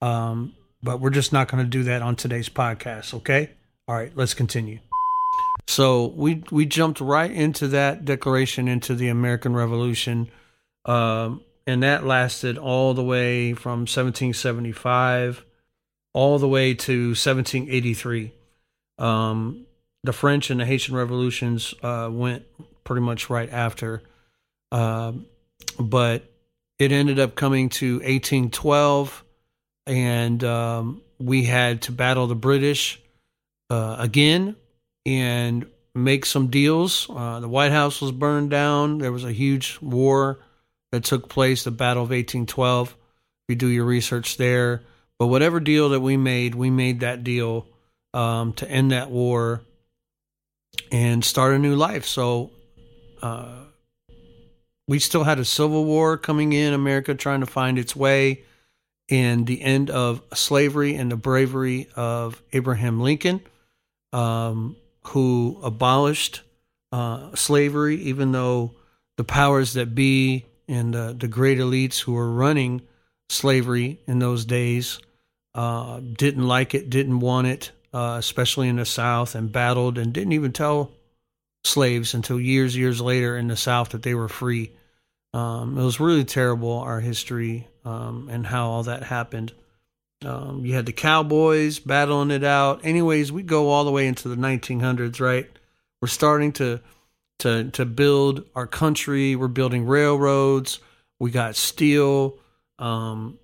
Um, 0.00 0.54
but 0.82 1.00
we're 1.00 1.10
just 1.10 1.32
not 1.32 1.48
going 1.48 1.62
to 1.62 1.68
do 1.68 1.82
that 1.84 2.02
on 2.02 2.16
today's 2.16 2.48
podcast. 2.48 3.14
Okay. 3.14 3.50
All 3.86 3.94
right. 3.94 4.12
Let's 4.14 4.34
continue. 4.34 4.78
So 5.66 6.06
we 6.06 6.42
we 6.50 6.66
jumped 6.66 7.00
right 7.00 7.30
into 7.30 7.68
that 7.68 8.04
declaration 8.04 8.68
into 8.68 8.94
the 8.94 9.08
American 9.08 9.54
Revolution, 9.54 10.30
um, 10.86 11.42
and 11.66 11.82
that 11.82 12.06
lasted 12.06 12.56
all 12.56 12.94
the 12.94 13.04
way 13.04 13.52
from 13.52 13.80
1775 13.80 15.44
all 16.18 16.38
the 16.38 16.48
way 16.48 16.74
to 16.74 17.10
1783. 17.10 18.32
Um, 18.98 19.66
the 20.02 20.12
French 20.12 20.50
and 20.50 20.60
the 20.60 20.66
Haitian 20.66 20.96
revolutions 20.96 21.74
uh, 21.82 22.08
went 22.10 22.44
pretty 22.82 23.02
much 23.02 23.30
right 23.30 23.48
after, 23.52 24.02
uh, 24.72 25.12
but 25.78 26.24
it 26.78 26.90
ended 26.92 27.18
up 27.18 27.34
coming 27.34 27.68
to 27.68 27.96
1812, 27.96 29.24
and 29.88 30.44
um, 30.44 31.00
we 31.18 31.44
had 31.44 31.82
to 31.82 31.92
battle 31.92 32.26
the 32.26 32.34
British 32.34 33.00
uh, 33.70 33.96
again 33.98 34.54
and 35.06 35.66
make 35.94 36.26
some 36.26 36.48
deals. 36.48 37.08
Uh, 37.10 37.40
the 37.40 37.48
White 37.48 37.72
House 37.72 38.00
was 38.00 38.12
burned 38.12 38.50
down. 38.50 38.98
There 38.98 39.12
was 39.12 39.24
a 39.24 39.32
huge 39.32 39.78
war 39.80 40.38
that 40.92 41.04
took 41.04 41.28
place, 41.28 41.64
the 41.64 41.70
Battle 41.70 42.02
of 42.02 42.10
1812. 42.10 42.96
You 43.48 43.56
do 43.56 43.66
your 43.66 43.84
research 43.84 44.36
there. 44.36 44.82
But 45.18 45.26
whatever 45.26 45.58
deal 45.58 45.88
that 45.90 46.00
we 46.00 46.16
made, 46.16 46.54
we 46.54 46.70
made 46.70 47.00
that 47.00 47.24
deal 47.24 47.66
um, 48.14 48.52
to 48.54 48.70
end 48.70 48.92
that 48.92 49.10
war 49.10 49.62
and 50.92 51.24
start 51.24 51.54
a 51.54 51.58
new 51.58 51.74
life. 51.74 52.04
So 52.04 52.50
uh, 53.22 53.64
we 54.86 54.98
still 54.98 55.24
had 55.24 55.38
a 55.38 55.44
civil 55.44 55.84
war 55.84 56.16
coming 56.16 56.52
in 56.52 56.72
America, 56.72 57.14
trying 57.14 57.40
to 57.40 57.46
find 57.46 57.78
its 57.78 57.96
way, 57.96 58.44
and 59.10 59.46
the 59.46 59.62
end 59.62 59.90
of 59.90 60.22
slavery 60.34 60.94
and 60.94 61.10
the 61.10 61.16
bravery 61.16 61.88
of 61.96 62.42
Abraham 62.52 63.00
Lincoln, 63.00 63.40
um, 64.12 64.76
who 65.08 65.58
abolished 65.62 66.42
uh, 66.92 67.34
slavery, 67.34 67.96
even 68.02 68.32
though 68.32 68.74
the 69.16 69.24
powers 69.24 69.74
that 69.74 69.94
be 69.94 70.46
and 70.68 70.94
the, 70.94 71.28
great 71.28 71.58
elites 71.58 71.98
who 71.98 72.12
were 72.12 72.30
running 72.30 72.82
slavery 73.30 73.98
in 74.06 74.18
those 74.18 74.44
days 74.44 75.00
uh, 75.54 76.00
didn't 76.00 76.46
like 76.46 76.74
it, 76.74 76.90
didn't 76.90 77.20
want 77.20 77.46
it, 77.46 77.72
uh, 77.92 78.16
especially 78.18 78.68
in 78.68 78.76
the 78.76 78.84
South, 78.84 79.34
and 79.34 79.50
battled 79.50 79.98
and 79.98 80.12
didn't 80.12 80.32
even 80.32 80.52
tell 80.52 80.92
slaves 81.64 82.14
until 82.14 82.38
years, 82.38 82.76
years 82.76 83.00
later 83.00 83.36
in 83.36 83.48
the 83.48 83.56
South 83.56 83.90
that 83.90 84.02
they 84.02 84.14
were 84.14 84.28
free. 84.28 84.72
Um, 85.34 85.78
it 85.78 85.82
was 85.82 86.00
really 86.00 86.24
terrible, 86.24 86.72
our 86.72 87.00
history 87.00 87.66
um, 87.84 88.28
and 88.30 88.46
how 88.46 88.68
all 88.68 88.82
that 88.84 89.04
happened. 89.04 89.52
Um, 90.24 90.64
you 90.64 90.74
had 90.74 90.86
the 90.86 90.92
cowboys 90.92 91.78
battling 91.78 92.30
it 92.30 92.42
out. 92.42 92.84
Anyways, 92.84 93.30
we 93.30 93.42
go 93.42 93.68
all 93.68 93.84
the 93.84 93.92
way 93.92 94.06
into 94.06 94.28
the 94.28 94.36
1900s, 94.36 95.20
right? 95.20 95.48
We're 96.00 96.08
starting 96.08 96.52
to 96.52 96.80
to 97.40 97.70
to 97.70 97.84
build 97.84 98.44
our 98.54 98.66
country. 98.66 99.36
We're 99.36 99.48
building 99.48 99.86
railroads. 99.86 100.80
We 101.20 101.30
got 101.30 101.56
steel 101.56 102.38
um, 102.78 103.38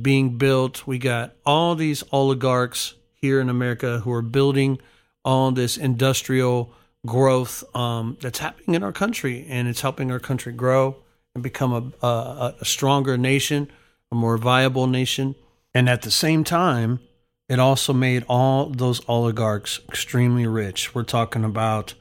being 0.00 0.38
built. 0.38 0.86
We 0.86 0.98
got 0.98 1.34
all 1.44 1.74
these 1.74 2.02
oligarchs 2.10 2.94
here 3.14 3.40
in 3.40 3.48
America 3.48 4.00
who 4.00 4.12
are 4.12 4.22
building 4.22 4.78
all 5.24 5.50
this 5.50 5.76
industrial 5.76 6.72
growth 7.06 7.64
um, 7.76 8.16
that's 8.20 8.38
happening 8.38 8.74
in 8.74 8.82
our 8.82 8.92
country, 8.92 9.46
and 9.48 9.68
it's 9.68 9.82
helping 9.82 10.10
our 10.10 10.20
country 10.20 10.52
grow 10.52 10.96
and 11.34 11.42
become 11.42 11.94
a, 12.02 12.06
a, 12.06 12.54
a 12.60 12.64
stronger 12.64 13.18
nation, 13.18 13.70
a 14.12 14.14
more 14.14 14.38
viable 14.38 14.86
nation. 14.86 15.34
And 15.74 15.88
at 15.88 16.02
the 16.02 16.10
same 16.10 16.44
time, 16.44 17.00
it 17.48 17.58
also 17.58 17.92
made 17.92 18.24
all 18.28 18.70
those 18.70 19.00
oligarchs 19.08 19.80
extremely 19.88 20.46
rich. 20.46 20.94
We're 20.94 21.02
talking 21.02 21.44
about 21.44 21.94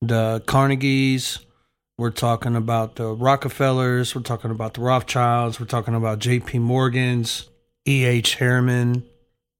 the 0.00 0.42
Carnegies, 0.46 1.40
we're 1.98 2.10
talking 2.10 2.54
about 2.54 2.94
the 2.94 3.08
Rockefellers, 3.08 4.14
we're 4.14 4.22
talking 4.22 4.52
about 4.52 4.74
the 4.74 4.80
Rothschilds, 4.80 5.58
we're 5.58 5.66
talking 5.66 5.94
about 5.94 6.20
JP 6.20 6.60
Morgans, 6.60 7.48
E.H. 7.86 8.36
Harriman. 8.36 9.04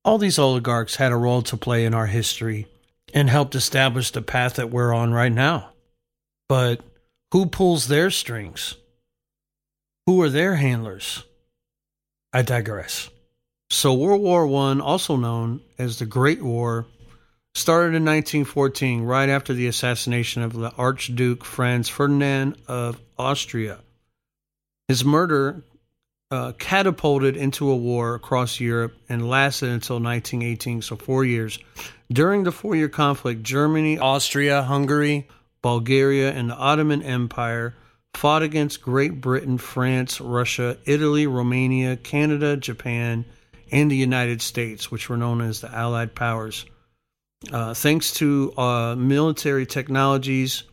All 0.04 0.18
these 0.18 0.38
oligarchs 0.38 0.96
had 0.96 1.12
a 1.12 1.16
role 1.16 1.42
to 1.42 1.56
play 1.56 1.84
in 1.84 1.92
our 1.92 2.06
history 2.06 2.68
and 3.12 3.28
helped 3.28 3.54
establish 3.54 4.12
the 4.12 4.22
path 4.22 4.54
that 4.54 4.70
we're 4.70 4.94
on 4.94 5.12
right 5.12 5.32
now. 5.32 5.70
But 6.48 6.80
who 7.32 7.46
pulls 7.46 7.88
their 7.88 8.10
strings? 8.10 8.76
Who 10.08 10.22
are 10.22 10.30
their 10.30 10.54
handlers? 10.54 11.22
I 12.32 12.40
digress. 12.40 13.10
So 13.68 13.92
World 13.92 14.22
War 14.22 14.46
I, 14.46 14.78
also 14.80 15.16
known 15.16 15.60
as 15.78 15.98
the 15.98 16.06
Great 16.06 16.40
War, 16.40 16.86
started 17.54 17.88
in 17.88 18.06
1914, 18.06 19.02
right 19.02 19.28
after 19.28 19.52
the 19.52 19.66
assassination 19.66 20.42
of 20.42 20.54
the 20.54 20.72
Archduke 20.78 21.44
Franz 21.44 21.90
Ferdinand 21.90 22.56
of 22.66 22.98
Austria. 23.18 23.80
His 24.88 25.04
murder 25.04 25.62
uh, 26.30 26.52
catapulted 26.52 27.36
into 27.36 27.68
a 27.68 27.76
war 27.76 28.14
across 28.14 28.60
Europe 28.60 28.96
and 29.10 29.28
lasted 29.28 29.68
until 29.68 29.96
1918, 29.96 30.80
so 30.80 30.96
four 30.96 31.26
years. 31.26 31.58
During 32.10 32.44
the 32.44 32.52
four 32.52 32.74
year 32.74 32.88
conflict, 32.88 33.42
Germany, 33.42 33.98
Austria, 33.98 34.62
Hungary, 34.62 35.28
Bulgaria, 35.60 36.32
and 36.32 36.48
the 36.48 36.56
Ottoman 36.56 37.02
Empire 37.02 37.74
fought 38.14 38.42
against 38.42 38.82
Great 38.82 39.20
Britain, 39.20 39.58
France, 39.58 40.20
Russia, 40.20 40.76
Italy, 40.84 41.26
Romania, 41.26 41.96
Canada, 41.96 42.56
Japan, 42.56 43.24
and 43.70 43.90
the 43.90 43.96
United 43.96 44.42
States, 44.42 44.90
which 44.90 45.08
were 45.08 45.16
known 45.16 45.40
as 45.40 45.60
the 45.60 45.74
Allied 45.74 46.14
powers. 46.14 46.64
Uh, 47.52 47.74
thanks 47.74 48.12
to 48.14 48.52
uh, 48.58 48.96
military 48.96 49.66
technologies 49.66 50.64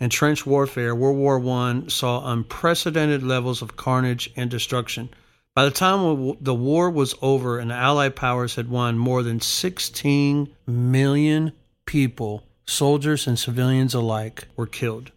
and 0.00 0.12
trench 0.12 0.44
warfare, 0.44 0.94
World 0.94 1.16
War 1.16 1.40
I 1.46 1.82
saw 1.88 2.30
unprecedented 2.32 3.22
levels 3.22 3.62
of 3.62 3.76
carnage 3.76 4.30
and 4.36 4.50
destruction. 4.50 5.10
By 5.54 5.64
the 5.64 5.70
time 5.70 6.36
the 6.40 6.54
war 6.54 6.90
was 6.90 7.14
over 7.20 7.58
and 7.58 7.70
the 7.70 7.74
Allied 7.74 8.16
powers 8.16 8.54
had 8.54 8.68
won, 8.68 8.98
more 8.98 9.22
than 9.22 9.40
16 9.40 10.54
million 10.66 11.52
people, 11.86 12.44
soldiers 12.66 13.26
and 13.26 13.38
civilians 13.38 13.94
alike, 13.94 14.46
were 14.56 14.66
killed. 14.66 15.10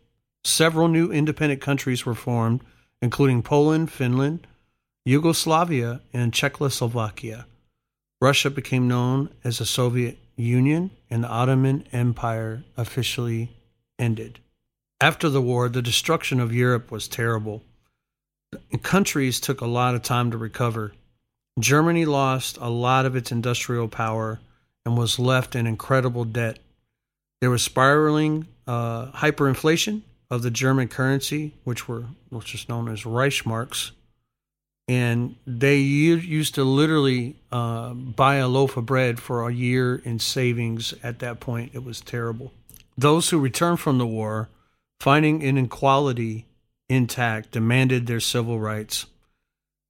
Several 0.46 0.88
new 0.88 1.12
independent 1.12 1.62
countries 1.62 2.06
were 2.06 2.16
formed, 2.16 2.62
including 3.02 3.44
Poland, 3.44 3.92
Finland, 3.92 4.46
Yugoslavia, 5.06 6.02
and 6.14 6.34
Czechoslovakia. 6.34 7.46
Russia 8.22 8.50
became 8.50 8.88
known 8.88 9.30
as 9.44 9.58
the 9.58 9.66
Soviet 9.66 10.18
Union, 10.36 10.92
and 11.10 11.24
the 11.24 11.30
Ottoman 11.30 11.86
Empire 11.92 12.64
officially 12.76 13.56
ended. 14.00 14.40
After 15.00 15.30
the 15.30 15.42
war, 15.42 15.70
the 15.70 15.82
destruction 15.82 16.40
of 16.40 16.54
Europe 16.54 16.92
was 16.92 17.08
terrible. 17.08 17.62
Countries 18.82 19.40
took 19.40 19.62
a 19.62 19.66
lot 19.66 19.96
of 19.96 20.02
time 20.02 20.32
to 20.32 20.38
recover. 20.38 20.94
Germany 21.60 22.06
lost 22.06 22.58
a 22.58 22.70
lot 22.70 23.06
of 23.06 23.16
its 23.16 23.32
industrial 23.32 23.88
power 23.88 24.40
and 24.86 24.98
was 24.98 25.20
left 25.20 25.56
in 25.56 25.68
incredible 25.68 26.24
debt. 26.26 26.60
There 27.42 27.50
was 27.50 27.62
spiraling 27.62 28.48
uh, 28.66 29.12
hyperinflation 29.12 30.02
of 30.30 30.42
the 30.42 30.52
German 30.52 30.88
currency, 30.88 31.54
which 31.64 31.88
were 31.88 32.06
which 32.30 32.54
is 32.56 32.68
known 32.68 32.88
as 32.90 33.04
Reichsmarks, 33.04 33.92
and 34.88 35.36
they 35.48 35.78
used 35.78 36.56
to 36.56 36.64
literally 36.64 37.38
uh, 37.52 37.94
buy 37.94 38.36
a 38.36 38.48
loaf 38.48 38.76
of 38.76 38.86
bread 38.86 39.20
for 39.20 39.48
a 39.48 39.54
year 39.54 40.02
in 40.04 40.20
savings. 40.20 40.94
At 41.04 41.20
that 41.20 41.40
point, 41.40 41.72
it 41.74 41.84
was 41.84 42.02
terrible. 42.02 42.52
Those 42.98 43.30
who 43.30 43.40
returned 43.40 43.80
from 43.80 43.98
the 43.98 44.08
war, 44.08 44.50
finding 45.00 45.42
inequality 45.42 46.46
intact, 46.90 47.52
demanded 47.52 48.08
their 48.08 48.20
civil 48.20 48.60
rights. 48.60 49.06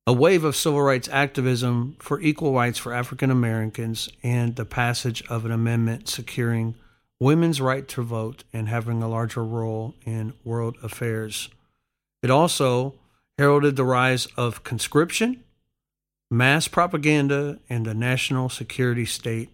A 0.06 0.14
wave 0.14 0.44
of 0.44 0.56
civil 0.56 0.82
rights 0.82 1.08
activism 1.10 1.96
for 2.00 2.20
equal 2.20 2.54
rights 2.54 2.78
for 2.78 2.94
African 2.94 3.32
Americans 3.32 4.10
and 4.22 4.56
the 4.56 4.66
passage 4.66 5.24
of 5.30 5.46
an 5.46 5.52
amendment 5.52 6.10
securing 6.10 6.76
women's 7.24 7.62
right 7.62 7.88
to 7.88 8.02
vote 8.02 8.44
and 8.52 8.68
having 8.68 9.02
a 9.02 9.08
larger 9.08 9.44
role 9.44 9.96
in 10.06 10.34
world 10.44 10.76
affairs. 10.84 11.50
It 12.22 12.30
also 12.30 12.96
heralded 13.38 13.78
the 13.78 13.86
rise 13.86 14.28
of 14.36 14.66
conscription, 14.66 15.42
mass 16.30 16.68
propaganda, 16.68 17.60
and 17.70 17.86
the 17.86 17.94
national 17.94 18.50
security 18.50 19.06
state 19.06 19.50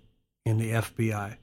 and 0.47 0.59
the 0.59 0.71
FBI. 0.71 1.35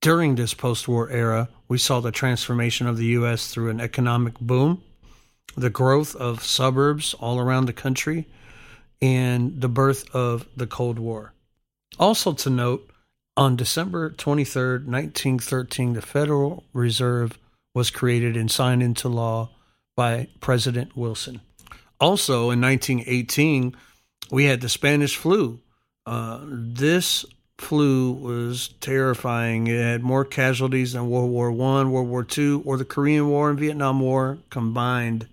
During 0.00 0.34
this 0.34 0.52
post 0.52 0.88
war 0.88 1.08
era, 1.10 1.48
we 1.68 1.78
saw 1.78 2.00
the 2.00 2.10
transformation 2.10 2.88
of 2.88 2.96
the 2.96 3.06
U.S. 3.18 3.46
through 3.46 3.70
an 3.70 3.80
economic 3.80 4.40
boom, 4.40 4.82
the 5.56 5.70
growth 5.70 6.16
of 6.16 6.42
suburbs 6.42 7.14
all 7.14 7.38
around 7.38 7.66
the 7.66 7.72
country, 7.72 8.26
and 9.00 9.60
the 9.60 9.68
birth 9.68 10.12
of 10.12 10.48
the 10.56 10.66
Cold 10.66 10.98
War. 10.98 11.34
Also, 12.00 12.32
to 12.32 12.50
note, 12.50 12.90
on 13.36 13.56
December 13.56 14.10
23, 14.10 14.84
1913, 14.84 15.94
the 15.94 16.02
Federal 16.02 16.64
Reserve 16.72 17.38
was 17.74 17.90
created 17.90 18.36
and 18.36 18.50
signed 18.50 18.82
into 18.82 19.08
law 19.08 19.48
by 19.96 20.28
President 20.40 20.94
Wilson. 20.96 21.40
Also, 21.98 22.50
in 22.50 22.60
1918, 22.60 23.74
we 24.30 24.44
had 24.44 24.60
the 24.60 24.68
Spanish 24.68 25.16
flu. 25.16 25.60
Uh, 26.04 26.40
this 26.44 27.24
flu 27.58 28.12
was 28.12 28.68
terrifying. 28.80 29.68
It 29.68 29.80
had 29.80 30.02
more 30.02 30.24
casualties 30.24 30.92
than 30.92 31.08
World 31.08 31.30
War 31.30 31.52
One, 31.52 31.92
World 31.92 32.08
War 32.08 32.24
Two, 32.24 32.62
or 32.66 32.76
the 32.76 32.84
Korean 32.84 33.28
War 33.28 33.50
and 33.50 33.58
Vietnam 33.58 34.00
War 34.00 34.38
combined. 34.50 35.28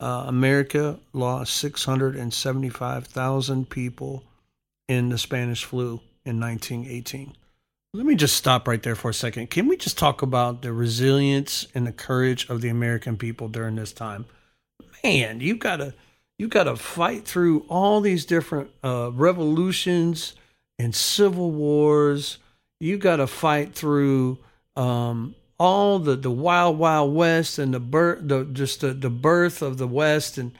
Uh, 0.00 0.24
America 0.26 0.98
lost 1.12 1.54
675,000 1.56 3.68
people 3.68 4.24
in 4.88 5.10
the 5.10 5.18
Spanish 5.18 5.64
flu. 5.64 6.00
In 6.24 6.40
1918. 6.40 7.34
Let 7.92 8.06
me 8.06 8.14
just 8.14 8.36
stop 8.36 8.68
right 8.68 8.82
there 8.82 8.94
for 8.94 9.10
a 9.10 9.14
second. 9.14 9.50
Can 9.50 9.66
we 9.66 9.76
just 9.76 9.98
talk 9.98 10.22
about 10.22 10.62
the 10.62 10.72
resilience 10.72 11.66
and 11.74 11.86
the 11.86 11.92
courage 11.92 12.48
of 12.48 12.60
the 12.60 12.68
American 12.68 13.16
people 13.16 13.48
during 13.48 13.74
this 13.74 13.92
time? 13.92 14.26
Man, 15.02 15.40
you've 15.40 15.58
gotta 15.58 15.94
you've 16.38 16.50
gotta 16.50 16.76
fight 16.76 17.24
through 17.24 17.66
all 17.68 18.00
these 18.00 18.24
different 18.24 18.70
uh, 18.84 19.10
revolutions 19.12 20.34
and 20.78 20.94
civil 20.94 21.50
wars. 21.50 22.38
You've 22.78 23.00
gotta 23.00 23.26
fight 23.26 23.74
through 23.74 24.38
um, 24.76 25.34
all 25.58 25.98
the, 25.98 26.14
the 26.16 26.30
wild 26.30 26.78
wild 26.78 27.12
west 27.14 27.58
and 27.58 27.74
the 27.74 27.80
birth 27.80 28.20
the 28.22 28.44
just 28.44 28.82
the, 28.82 28.94
the 28.94 29.10
birth 29.10 29.62
of 29.62 29.78
the 29.78 29.88
west 29.88 30.38
and 30.38 30.52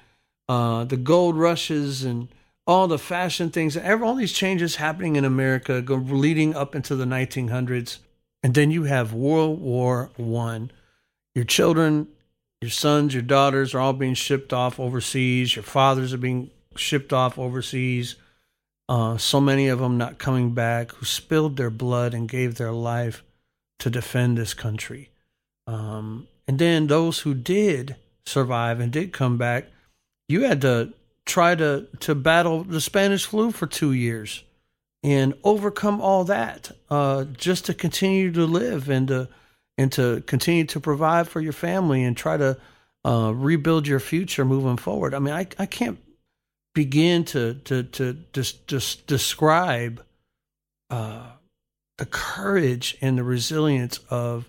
uh, 0.48 0.82
the 0.84 0.96
gold 0.96 1.36
rushes 1.36 2.02
and 2.02 2.28
all 2.66 2.88
the 2.88 2.98
fashion 2.98 3.50
things, 3.50 3.76
all 3.76 4.14
these 4.14 4.32
changes 4.32 4.76
happening 4.76 5.16
in 5.16 5.24
America, 5.24 5.82
go 5.82 5.96
leading 5.96 6.54
up 6.54 6.74
into 6.74 6.94
the 6.94 7.04
1900s, 7.04 7.98
and 8.42 8.54
then 8.54 8.70
you 8.70 8.84
have 8.84 9.12
World 9.12 9.60
War 9.60 10.10
One. 10.16 10.70
Your 11.34 11.44
children, 11.44 12.08
your 12.60 12.70
sons, 12.70 13.14
your 13.14 13.22
daughters 13.22 13.74
are 13.74 13.80
all 13.80 13.92
being 13.92 14.14
shipped 14.14 14.52
off 14.52 14.80
overseas. 14.80 15.56
Your 15.56 15.62
fathers 15.62 16.12
are 16.12 16.18
being 16.18 16.50
shipped 16.76 17.12
off 17.12 17.38
overseas. 17.38 18.16
Uh, 18.88 19.16
so 19.16 19.40
many 19.40 19.68
of 19.68 19.78
them 19.78 19.96
not 19.96 20.18
coming 20.18 20.52
back, 20.52 20.92
who 20.92 21.06
spilled 21.06 21.56
their 21.56 21.70
blood 21.70 22.12
and 22.12 22.28
gave 22.28 22.56
their 22.56 22.72
life 22.72 23.22
to 23.78 23.88
defend 23.88 24.36
this 24.36 24.52
country. 24.52 25.10
Um, 25.66 26.26
and 26.48 26.58
then 26.58 26.88
those 26.88 27.20
who 27.20 27.34
did 27.34 27.96
survive 28.26 28.80
and 28.80 28.92
did 28.92 29.12
come 29.12 29.38
back, 29.38 29.66
you 30.28 30.42
had 30.42 30.60
to 30.62 30.92
try 31.30 31.54
to 31.54 31.86
to 32.00 32.14
battle 32.14 32.64
the 32.64 32.80
Spanish 32.80 33.24
flu 33.24 33.52
for 33.52 33.66
two 33.66 33.92
years 33.92 34.42
and 35.02 35.32
overcome 35.44 36.00
all 36.00 36.24
that 36.24 36.72
uh, 36.90 37.24
just 37.24 37.66
to 37.66 37.74
continue 37.74 38.32
to 38.32 38.44
live 38.44 38.90
and 38.90 39.08
to 39.08 39.28
and 39.78 39.92
to 39.92 40.22
continue 40.26 40.64
to 40.64 40.80
provide 40.80 41.28
for 41.28 41.40
your 41.40 41.52
family 41.52 42.02
and 42.02 42.16
try 42.16 42.36
to 42.36 42.58
uh, 43.04 43.32
rebuild 43.34 43.86
your 43.86 44.00
future 44.00 44.44
moving 44.44 44.76
forward. 44.76 45.14
I 45.14 45.20
mean, 45.20 45.32
I 45.32 45.46
I 45.58 45.66
can't 45.66 45.98
begin 46.74 47.24
to 47.26 47.54
to 47.64 47.84
to 47.84 48.16
just 48.32 48.66
just 48.66 49.06
describe 49.06 50.04
uh, 50.90 51.30
the 51.98 52.06
courage 52.06 52.98
and 53.00 53.16
the 53.16 53.24
resilience 53.24 54.00
of 54.10 54.48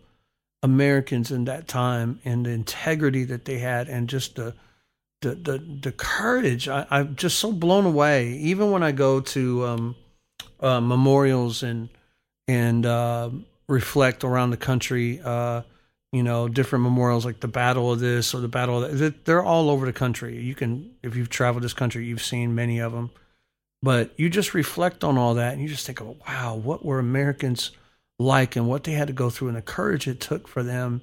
Americans 0.63 1.31
in 1.31 1.45
that 1.45 1.67
time 1.67 2.19
and 2.25 2.45
the 2.45 2.51
integrity 2.51 3.23
that 3.25 3.45
they 3.45 3.59
had 3.59 3.87
and 3.87 4.09
just 4.09 4.35
the 4.35 4.55
the 5.21 5.35
the, 5.35 5.57
the 5.57 5.91
courage. 5.91 6.67
I, 6.67 6.85
I'm 6.89 7.15
just 7.15 7.39
so 7.39 7.51
blown 7.51 7.85
away. 7.85 8.33
Even 8.33 8.71
when 8.71 8.83
I 8.83 8.91
go 8.91 9.21
to 9.21 9.65
um, 9.65 9.95
uh, 10.59 10.81
memorials 10.81 11.63
and 11.63 11.89
and 12.47 12.85
uh, 12.85 13.29
reflect 13.67 14.23
around 14.23 14.49
the 14.49 14.57
country, 14.57 15.21
uh, 15.23 15.61
you 16.11 16.23
know, 16.23 16.47
different 16.49 16.83
memorials 16.83 17.25
like 17.25 17.39
the 17.39 17.47
Battle 17.47 17.91
of 17.91 17.99
this 17.99 18.33
or 18.33 18.41
the 18.41 18.47
Battle 18.47 18.83
of 18.83 18.97
that. 18.97 19.25
They're 19.25 19.43
all 19.43 19.69
over 19.69 19.85
the 19.85 19.93
country. 19.93 20.41
You 20.41 20.55
can, 20.55 20.91
if 21.01 21.15
you've 21.15 21.29
traveled 21.29 21.63
this 21.63 21.73
country, 21.73 22.05
you've 22.05 22.23
seen 22.23 22.53
many 22.53 22.79
of 22.79 22.91
them. 22.91 23.11
But 23.83 24.11
you 24.17 24.29
just 24.29 24.53
reflect 24.53 25.03
on 25.03 25.17
all 25.17 25.35
that 25.35 25.53
and 25.53 25.61
you 25.61 25.67
just 25.67 25.87
think, 25.87 26.01
wow, 26.27 26.55
what 26.55 26.85
were 26.85 26.99
Americans 26.99 27.71
like 28.19 28.55
and 28.55 28.67
what 28.67 28.83
they 28.83 28.91
had 28.91 29.07
to 29.07 29.13
go 29.13 29.29
through 29.29 29.47
and 29.47 29.57
the 29.57 29.61
courage 29.61 30.07
it 30.07 30.19
took 30.19 30.47
for 30.47 30.61
them 30.61 31.01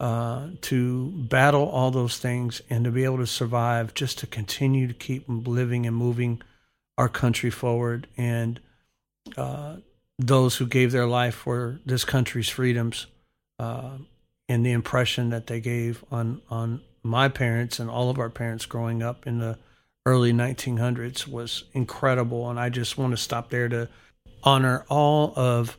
uh, 0.00 0.48
to 0.62 1.08
battle 1.10 1.68
all 1.68 1.90
those 1.90 2.16
things 2.16 2.62
and 2.70 2.84
to 2.84 2.90
be 2.90 3.04
able 3.04 3.18
to 3.18 3.26
survive, 3.26 3.92
just 3.92 4.18
to 4.18 4.26
continue 4.26 4.88
to 4.88 4.94
keep 4.94 5.24
living 5.28 5.84
and 5.86 5.94
moving 5.94 6.40
our 6.96 7.08
country 7.08 7.50
forward. 7.50 8.06
And 8.16 8.58
uh, 9.36 9.76
those 10.18 10.56
who 10.56 10.66
gave 10.66 10.90
their 10.90 11.06
life 11.06 11.34
for 11.34 11.80
this 11.84 12.04
country's 12.04 12.48
freedoms 12.48 13.08
uh, 13.58 13.98
and 14.48 14.64
the 14.64 14.72
impression 14.72 15.28
that 15.30 15.48
they 15.48 15.60
gave 15.60 16.02
on, 16.10 16.40
on 16.48 16.80
my 17.02 17.28
parents 17.28 17.78
and 17.78 17.90
all 17.90 18.08
of 18.08 18.18
our 18.18 18.30
parents 18.30 18.64
growing 18.64 19.02
up 19.02 19.26
in 19.26 19.38
the 19.38 19.58
early 20.06 20.32
1900s 20.32 21.26
was 21.26 21.64
incredible. 21.74 22.48
And 22.48 22.58
I 22.58 22.70
just 22.70 22.96
want 22.96 23.10
to 23.10 23.18
stop 23.18 23.50
there 23.50 23.68
to 23.68 23.86
honor 24.42 24.86
all 24.88 25.34
of 25.36 25.76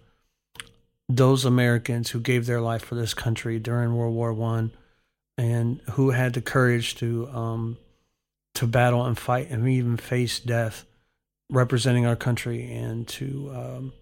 those 1.10 1.46
Americans 1.46 2.12
who 2.12 2.20
gave 2.20 2.46
their 2.46 2.62
life 2.62 2.84
for 2.84 2.96
this 2.96 3.14
country 3.14 3.60
during 3.60 3.96
World 3.96 4.16
War 4.16 4.34
One, 4.34 4.72
and 5.38 5.82
who 5.92 6.12
had 6.12 6.34
the 6.34 6.42
courage 6.42 6.96
to 6.96 7.28
um, 7.30 7.78
to 8.56 8.68
battle 8.68 9.06
and 9.06 9.18
fight 9.18 9.50
and 9.50 9.68
even 9.68 9.98
face 9.98 10.40
death, 10.40 10.86
representing 11.50 12.06
our 12.06 12.16
country, 12.16 12.72
and 12.72 13.08
to 13.08 13.52
um, 13.54 13.94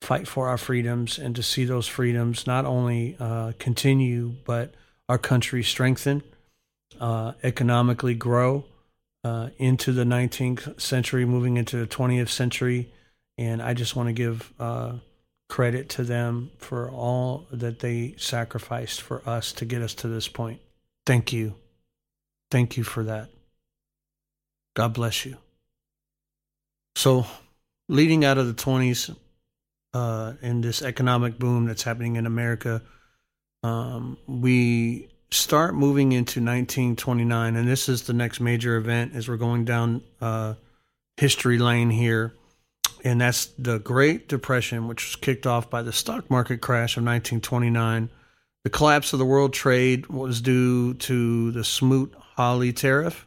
fight 0.00 0.28
for 0.28 0.48
our 0.48 0.58
freedoms 0.58 1.18
and 1.18 1.34
to 1.36 1.42
see 1.42 1.64
those 1.64 1.86
freedoms 1.86 2.46
not 2.46 2.64
only 2.64 3.16
uh, 3.18 3.52
continue 3.58 4.34
but 4.44 4.74
our 5.08 5.18
country 5.18 5.62
strengthen, 5.62 6.22
uh, 7.00 7.32
economically 7.42 8.14
grow 8.14 8.64
uh, 9.24 9.48
into 9.58 9.92
the 9.92 10.04
19th 10.04 10.80
century, 10.80 11.24
moving 11.24 11.56
into 11.56 11.76
the 11.78 11.86
20th 11.86 12.28
century, 12.28 12.92
and 13.36 13.62
I 13.62 13.74
just 13.74 13.96
want 13.96 14.08
to 14.08 14.12
give 14.12 14.52
uh, 14.58 14.94
credit 15.48 15.88
to 15.88 16.04
them 16.04 16.50
for 16.58 16.90
all 16.90 17.46
that 17.50 17.80
they 17.80 18.14
sacrificed 18.18 19.00
for 19.00 19.22
us 19.26 19.52
to 19.52 19.64
get 19.64 19.82
us 19.82 19.94
to 19.94 20.08
this 20.08 20.28
point. 20.28 20.60
Thank 21.06 21.32
you. 21.32 21.54
Thank 22.50 22.76
you 22.76 22.84
for 22.84 23.04
that. 23.04 23.30
God 24.76 24.94
bless 24.94 25.24
you. 25.24 25.36
So, 26.96 27.26
leading 27.88 28.24
out 28.24 28.38
of 28.38 28.46
the 28.46 28.54
20s 28.54 29.14
uh, 29.94 30.34
in 30.42 30.60
this 30.60 30.82
economic 30.82 31.38
boom 31.38 31.66
that's 31.66 31.82
happening 31.82 32.16
in 32.16 32.26
America, 32.26 32.82
um, 33.62 34.18
we 34.26 35.08
start 35.30 35.74
moving 35.74 36.12
into 36.12 36.40
1929, 36.40 37.56
and 37.56 37.68
this 37.68 37.88
is 37.88 38.02
the 38.02 38.12
next 38.12 38.40
major 38.40 38.76
event 38.76 39.14
as 39.14 39.28
we're 39.28 39.36
going 39.36 39.64
down 39.64 40.02
uh, 40.20 40.54
history 41.16 41.58
lane 41.58 41.90
here 41.90 42.34
and 43.08 43.22
that's 43.22 43.46
the 43.58 43.78
Great 43.78 44.28
Depression, 44.28 44.86
which 44.86 45.02
was 45.02 45.16
kicked 45.16 45.46
off 45.46 45.70
by 45.70 45.80
the 45.80 45.94
stock 45.94 46.28
market 46.28 46.60
crash 46.60 46.98
of 46.98 47.04
1929. 47.04 48.10
The 48.64 48.70
collapse 48.70 49.14
of 49.14 49.18
the 49.18 49.24
world 49.24 49.54
trade 49.54 50.08
was 50.08 50.42
due 50.42 50.92
to 50.92 51.50
the 51.52 51.64
Smoot 51.64 52.14
Hawley 52.36 52.74
tariff, 52.74 53.26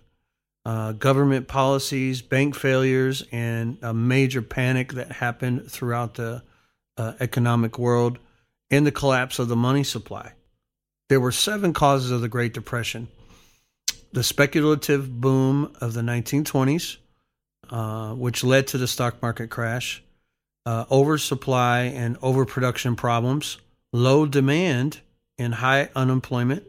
uh, 0.65 0.91
government 0.91 1.47
policies, 1.47 2.21
bank 2.21 2.53
failures, 2.53 3.23
and 3.31 3.79
a 3.81 3.91
major 3.91 4.43
panic 4.43 4.93
that 4.93 5.13
happened 5.13 5.71
throughout 5.71 6.13
the 6.13 6.43
uh, 6.97 7.13
economic 7.19 7.79
world, 7.79 8.19
and 8.69 8.85
the 8.85 8.91
collapse 8.91 9.39
of 9.39 9.47
the 9.47 9.55
money 9.55 9.83
supply. 9.83 10.33
There 11.09 11.19
were 11.19 11.31
seven 11.31 11.73
causes 11.73 12.11
of 12.11 12.21
the 12.21 12.29
Great 12.29 12.53
Depression 12.53 13.07
the 14.13 14.23
speculative 14.23 15.21
boom 15.21 15.73
of 15.81 15.93
the 15.93 16.01
1920s, 16.01 16.97
uh, 17.69 18.13
which 18.13 18.43
led 18.43 18.67
to 18.67 18.77
the 18.77 18.87
stock 18.87 19.21
market 19.21 19.49
crash, 19.49 20.03
uh, 20.65 20.85
oversupply 20.91 21.83
and 21.83 22.17
overproduction 22.21 22.95
problems, 22.95 23.57
low 23.93 24.25
demand 24.25 24.99
and 25.37 25.55
high 25.55 25.89
unemployment, 25.95 26.63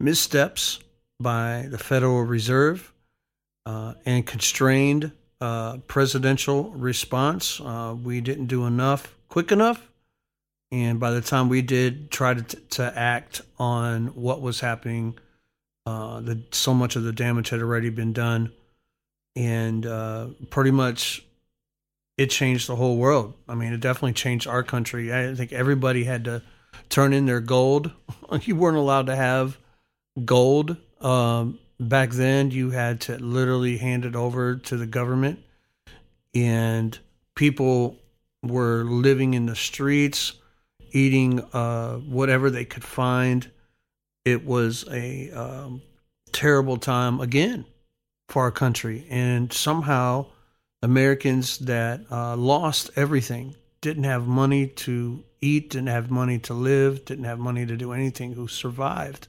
missteps 0.00 0.80
by 1.20 1.68
the 1.70 1.78
Federal 1.78 2.22
Reserve, 2.22 2.92
uh, 3.66 3.94
and 4.04 4.26
constrained 4.26 5.12
uh, 5.40 5.76
presidential 5.86 6.70
response. 6.70 7.60
Uh, 7.60 7.94
we 8.02 8.20
didn't 8.20 8.46
do 8.46 8.66
enough 8.66 9.14
quick 9.28 9.52
enough. 9.52 9.90
And 10.72 10.98
by 10.98 11.12
the 11.12 11.20
time 11.20 11.48
we 11.48 11.62
did 11.62 12.10
try 12.10 12.34
to, 12.34 12.42
to 12.42 12.98
act 12.98 13.42
on 13.58 14.08
what 14.08 14.40
was 14.40 14.60
happening, 14.60 15.16
the, 15.86 16.42
so 16.50 16.74
much 16.74 16.96
of 16.96 17.04
the 17.04 17.12
damage 17.12 17.50
had 17.50 17.60
already 17.60 17.90
been 17.90 18.12
done 18.12 18.50
and 19.36 19.84
uh, 19.84 20.28
pretty 20.50 20.70
much 20.70 21.24
it 22.16 22.30
changed 22.30 22.68
the 22.68 22.76
whole 22.76 22.96
world. 22.96 23.34
I 23.48 23.54
mean, 23.54 23.72
it 23.72 23.80
definitely 23.80 24.12
changed 24.12 24.46
our 24.46 24.62
country. 24.62 25.12
I 25.12 25.34
think 25.34 25.52
everybody 25.52 26.04
had 26.04 26.24
to 26.24 26.42
turn 26.88 27.12
in 27.12 27.26
their 27.26 27.40
gold. 27.40 27.90
you 28.42 28.56
weren't 28.56 28.76
allowed 28.76 29.06
to 29.06 29.16
have 29.16 29.58
gold 30.24 30.76
um, 31.00 31.58
back 31.80 32.10
then. 32.10 32.50
You 32.50 32.70
had 32.70 33.00
to 33.02 33.16
literally 33.18 33.78
hand 33.78 34.04
it 34.04 34.14
over 34.14 34.56
to 34.56 34.76
the 34.76 34.86
government, 34.86 35.40
and 36.34 36.96
people 37.34 37.98
were 38.42 38.84
living 38.84 39.34
in 39.34 39.46
the 39.46 39.56
streets, 39.56 40.34
eating 40.92 41.40
uh, 41.52 41.96
whatever 41.96 42.50
they 42.50 42.64
could 42.64 42.84
find. 42.84 43.50
It 44.24 44.46
was 44.46 44.86
a 44.90 45.30
um, 45.32 45.82
terrible 46.32 46.76
time 46.76 47.20
again 47.20 47.66
for 48.28 48.42
our 48.42 48.50
country. 48.50 49.06
And 49.10 49.52
somehow, 49.52 50.26
Americans 50.82 51.58
that 51.58 52.00
uh, 52.10 52.36
lost 52.36 52.90
everything, 52.96 53.56
didn't 53.80 54.04
have 54.04 54.26
money 54.26 54.66
to 54.66 55.24
eat, 55.40 55.70
didn't 55.70 55.88
have 55.88 56.10
money 56.10 56.38
to 56.40 56.54
live, 56.54 57.04
didn't 57.04 57.24
have 57.24 57.38
money 57.38 57.66
to 57.66 57.76
do 57.76 57.92
anything, 57.92 58.32
who 58.32 58.48
survived 58.48 59.28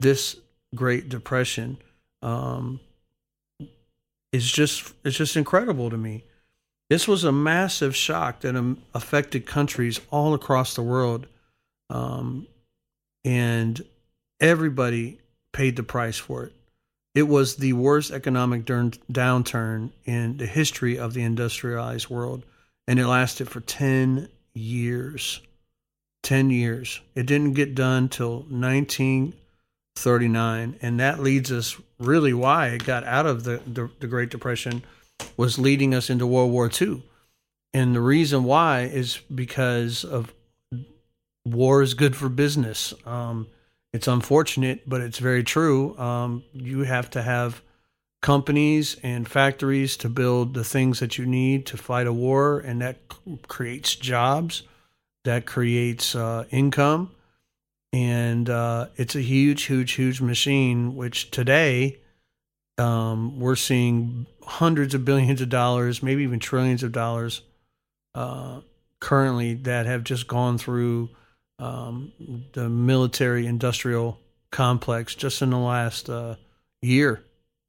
this 0.00 0.36
Great 0.74 1.08
Depression 1.08 1.78
um, 2.22 2.80
is 4.32 4.50
just 4.50 4.92
it's 5.04 5.16
just 5.16 5.36
incredible 5.36 5.90
to 5.90 5.96
me. 5.96 6.24
This 6.88 7.08
was 7.08 7.24
a 7.24 7.32
massive 7.32 7.96
shock 7.96 8.40
that 8.40 8.54
um, 8.54 8.82
affected 8.94 9.46
countries 9.46 10.00
all 10.10 10.34
across 10.34 10.74
the 10.74 10.82
world. 10.82 11.26
Um, 11.88 12.46
and 13.24 13.82
everybody 14.40 15.18
paid 15.52 15.76
the 15.76 15.82
price 15.82 16.18
for 16.18 16.44
it. 16.44 16.52
It 17.14 17.28
was 17.28 17.56
the 17.56 17.74
worst 17.74 18.10
economic 18.10 18.64
downturn 18.64 19.90
in 20.04 20.38
the 20.38 20.46
history 20.46 20.98
of 20.98 21.12
the 21.12 21.22
industrialized 21.22 22.08
world, 22.08 22.44
and 22.88 22.98
it 22.98 23.06
lasted 23.06 23.50
for 23.50 23.60
10 23.60 24.30
years. 24.54 25.42
10 26.22 26.48
years. 26.50 27.00
It 27.14 27.26
didn't 27.26 27.52
get 27.52 27.74
done 27.74 28.08
till 28.08 28.46
1939, 28.48 30.78
and 30.80 31.00
that 31.00 31.20
leads 31.20 31.52
us 31.52 31.76
really 31.98 32.32
why 32.32 32.68
it 32.68 32.84
got 32.84 33.04
out 33.04 33.26
of 33.26 33.44
the, 33.44 33.60
the, 33.66 33.90
the 34.00 34.06
Great 34.06 34.30
Depression 34.30 34.82
was 35.36 35.58
leading 35.58 35.94
us 35.94 36.08
into 36.08 36.26
World 36.26 36.50
War 36.50 36.70
II. 36.80 37.02
And 37.74 37.94
the 37.94 38.00
reason 38.00 38.44
why 38.44 38.82
is 38.82 39.18
because 39.34 40.04
of 40.04 40.32
war 41.44 41.82
is 41.82 41.94
good 41.94 42.14
for 42.16 42.28
business. 42.28 42.94
Um, 43.04 43.48
it's 43.92 44.08
unfortunate, 44.08 44.88
but 44.88 45.00
it's 45.00 45.18
very 45.18 45.44
true. 45.44 45.96
Um, 45.98 46.44
you 46.52 46.80
have 46.80 47.10
to 47.10 47.22
have 47.22 47.62
companies 48.22 48.96
and 49.02 49.28
factories 49.28 49.96
to 49.98 50.08
build 50.08 50.54
the 50.54 50.64
things 50.64 51.00
that 51.00 51.18
you 51.18 51.26
need 51.26 51.66
to 51.66 51.76
fight 51.76 52.06
a 52.06 52.12
war, 52.12 52.58
and 52.60 52.80
that 52.80 52.96
creates 53.48 53.94
jobs, 53.94 54.62
that 55.24 55.44
creates 55.44 56.14
uh, 56.14 56.44
income, 56.50 57.10
and 57.92 58.48
uh, 58.48 58.86
it's 58.96 59.14
a 59.14 59.20
huge, 59.20 59.64
huge, 59.64 59.92
huge 59.92 60.20
machine. 60.20 60.96
Which 60.96 61.30
today 61.30 61.98
um, 62.78 63.38
we're 63.38 63.56
seeing 63.56 64.26
hundreds 64.42 64.94
of 64.94 65.04
billions 65.04 65.40
of 65.42 65.50
dollars, 65.50 66.02
maybe 66.02 66.22
even 66.22 66.38
trillions 66.38 66.82
of 66.82 66.92
dollars, 66.92 67.42
uh, 68.14 68.60
currently 69.00 69.54
that 69.54 69.84
have 69.84 70.04
just 70.04 70.26
gone 70.28 70.56
through 70.56 71.10
um, 71.62 72.12
the 72.54 72.68
military 72.68 73.46
industrial 73.46 74.18
complex 74.50 75.14
just 75.14 75.42
in 75.42 75.50
the 75.50 75.58
last 75.58 76.10
uh, 76.10 76.34
year. 76.80 77.22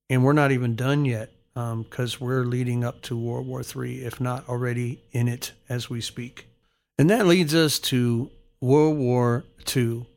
And 0.09 0.23
we're 0.23 0.33
not 0.33 0.51
even 0.51 0.75
done 0.75 1.05
yet 1.05 1.31
because 1.53 2.15
um, 2.15 2.27
we're 2.27 2.43
leading 2.43 2.83
up 2.83 3.03
to 3.03 3.15
World 3.15 3.45
War 3.45 3.61
III, 3.61 4.03
if 4.03 4.19
not 4.19 4.49
already 4.49 5.03
in 5.11 5.27
it 5.27 5.51
as 5.69 5.89
we 5.89 6.01
speak. 6.01 6.47
And 6.97 7.09
that 7.11 7.27
leads 7.27 7.53
us 7.53 7.77
to 7.79 8.31
World 8.59 8.97
War 8.97 9.45
II. 9.75 10.07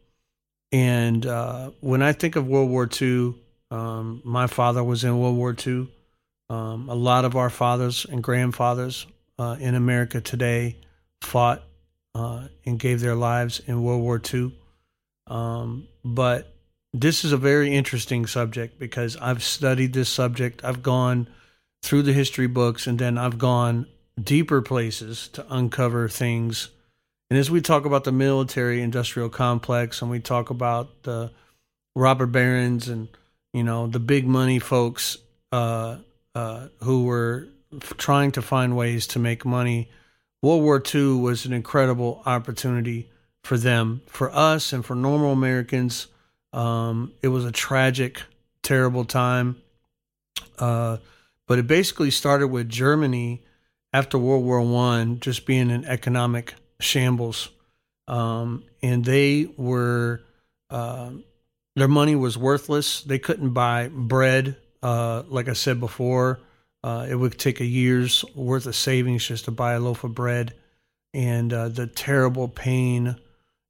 And 0.73 1.27
uh, 1.27 1.71
when 1.81 2.01
I 2.01 2.12
think 2.12 2.37
of 2.37 2.47
World 2.47 2.71
War 2.71 2.89
II, 2.91 3.35
um, 3.71 4.23
my 4.25 4.47
father 4.47 4.83
was 4.83 5.05
in 5.05 5.19
World 5.19 5.37
War 5.37 5.55
II. 5.55 5.89
Um, 6.49 6.89
a 6.89 6.95
lot 6.95 7.27
of 7.27 7.37
our 7.37 7.51
fathers 7.51 8.07
and 8.11 8.23
grandfathers 8.23 9.07
uh, 9.39 9.57
in 9.61 9.75
America 9.75 10.21
today 10.21 10.77
fought 11.21 11.62
uh, 12.17 12.49
and 12.65 12.79
gave 12.79 13.01
their 13.01 13.15
lives 13.15 13.61
in 13.67 13.83
World 13.83 14.01
War 14.01 14.21
II. 14.33 14.53
Um, 15.27 15.87
but 16.03 16.51
this 16.95 17.27
is 17.27 17.33
a 17.33 17.37
very 17.37 17.75
interesting 17.75 18.25
subject 18.25 18.79
because 18.79 19.19
I've 19.19 19.45
studied 19.45 19.93
this 19.93 20.09
subject. 20.09 20.65
I've 20.65 20.83
gone 20.83 21.29
through 21.83 22.03
the 22.03 22.15
history 22.15 22.47
books 22.47 22.87
and 22.87 22.99
then 22.99 23.19
I've 23.19 23.37
gone 23.37 23.87
deeper 24.19 24.63
places 24.63 25.29
to 25.35 25.45
uncover 25.51 26.09
things. 26.09 26.71
And 27.29 27.39
as 27.39 27.51
we 27.51 27.61
talk 27.61 27.85
about 27.85 28.05
the 28.05 28.13
military 28.13 28.81
industrial 28.81 29.29
complex 29.29 30.01
and 30.01 30.11
we 30.11 30.21
talk 30.21 30.49
about 30.49 31.03
the 31.03 31.33
robber 31.95 32.27
barons 32.27 32.89
and 32.89 33.09
you 33.53 33.63
know 33.63 33.89
the 33.89 34.01
big 34.01 34.27
money 34.27 34.59
folks 34.59 35.19
uh, 35.53 35.99
uh, 36.35 36.69
who 36.83 37.05
were 37.05 37.49
trying 37.99 38.33
to 38.33 38.43
find 38.43 38.75
ways 38.75 39.07
to 39.09 39.19
make 39.19 39.45
money 39.45 39.91
World 40.47 40.63
War 40.63 40.81
II 40.95 41.15
was 41.15 41.45
an 41.45 41.53
incredible 41.53 42.23
opportunity 42.25 43.11
for 43.43 43.59
them. 43.59 44.03
For 44.07 44.31
us 44.31 44.73
and 44.73 44.87
for 44.87 44.95
normal 44.95 45.33
Americans, 45.33 46.07
um, 46.53 47.13
it 47.21 47.29
was 47.29 47.45
a 47.45 47.51
tragic, 47.51 48.23
terrible 48.63 49.05
time. 49.05 49.57
Uh, 50.57 50.99
but 51.49 51.59
it 51.59 51.67
basically 51.67 52.13
started 52.13 52.47
with 52.47 52.69
Germany 52.69 53.43
after 53.93 54.19
World 54.19 54.45
War 54.45 54.61
One 54.61 55.19
just 55.19 55.47
being 55.47 55.69
in 55.69 55.85
economic 55.85 56.55
shambles, 56.79 57.49
um, 58.07 58.63
and 58.81 59.05
they 59.05 59.49
were 59.57 60.21
uh, 60.71 61.11
their 61.75 61.89
money 61.89 62.15
was 62.15 62.39
worthless. 62.39 63.03
They 63.03 63.19
couldn't 63.19 63.51
buy 63.51 63.89
bread, 63.89 64.55
uh, 64.81 65.25
like 65.27 65.49
I 65.49 65.55
said 65.55 65.81
before. 65.81 66.39
Uh, 66.87 67.05
it 67.11 67.16
would 67.16 67.37
take 67.37 67.59
a 67.59 67.64
year's 67.64 68.25
worth 68.37 68.64
of 68.64 68.77
savings 68.77 69.27
just 69.27 69.46
to 69.46 69.51
buy 69.51 69.72
a 69.72 69.81
loaf 69.81 70.05
of 70.05 70.14
bread, 70.14 70.55
and 71.12 71.53
uh, 71.53 71.68
the 71.68 71.88
terrible 71.88 72.46
pain 72.46 73.16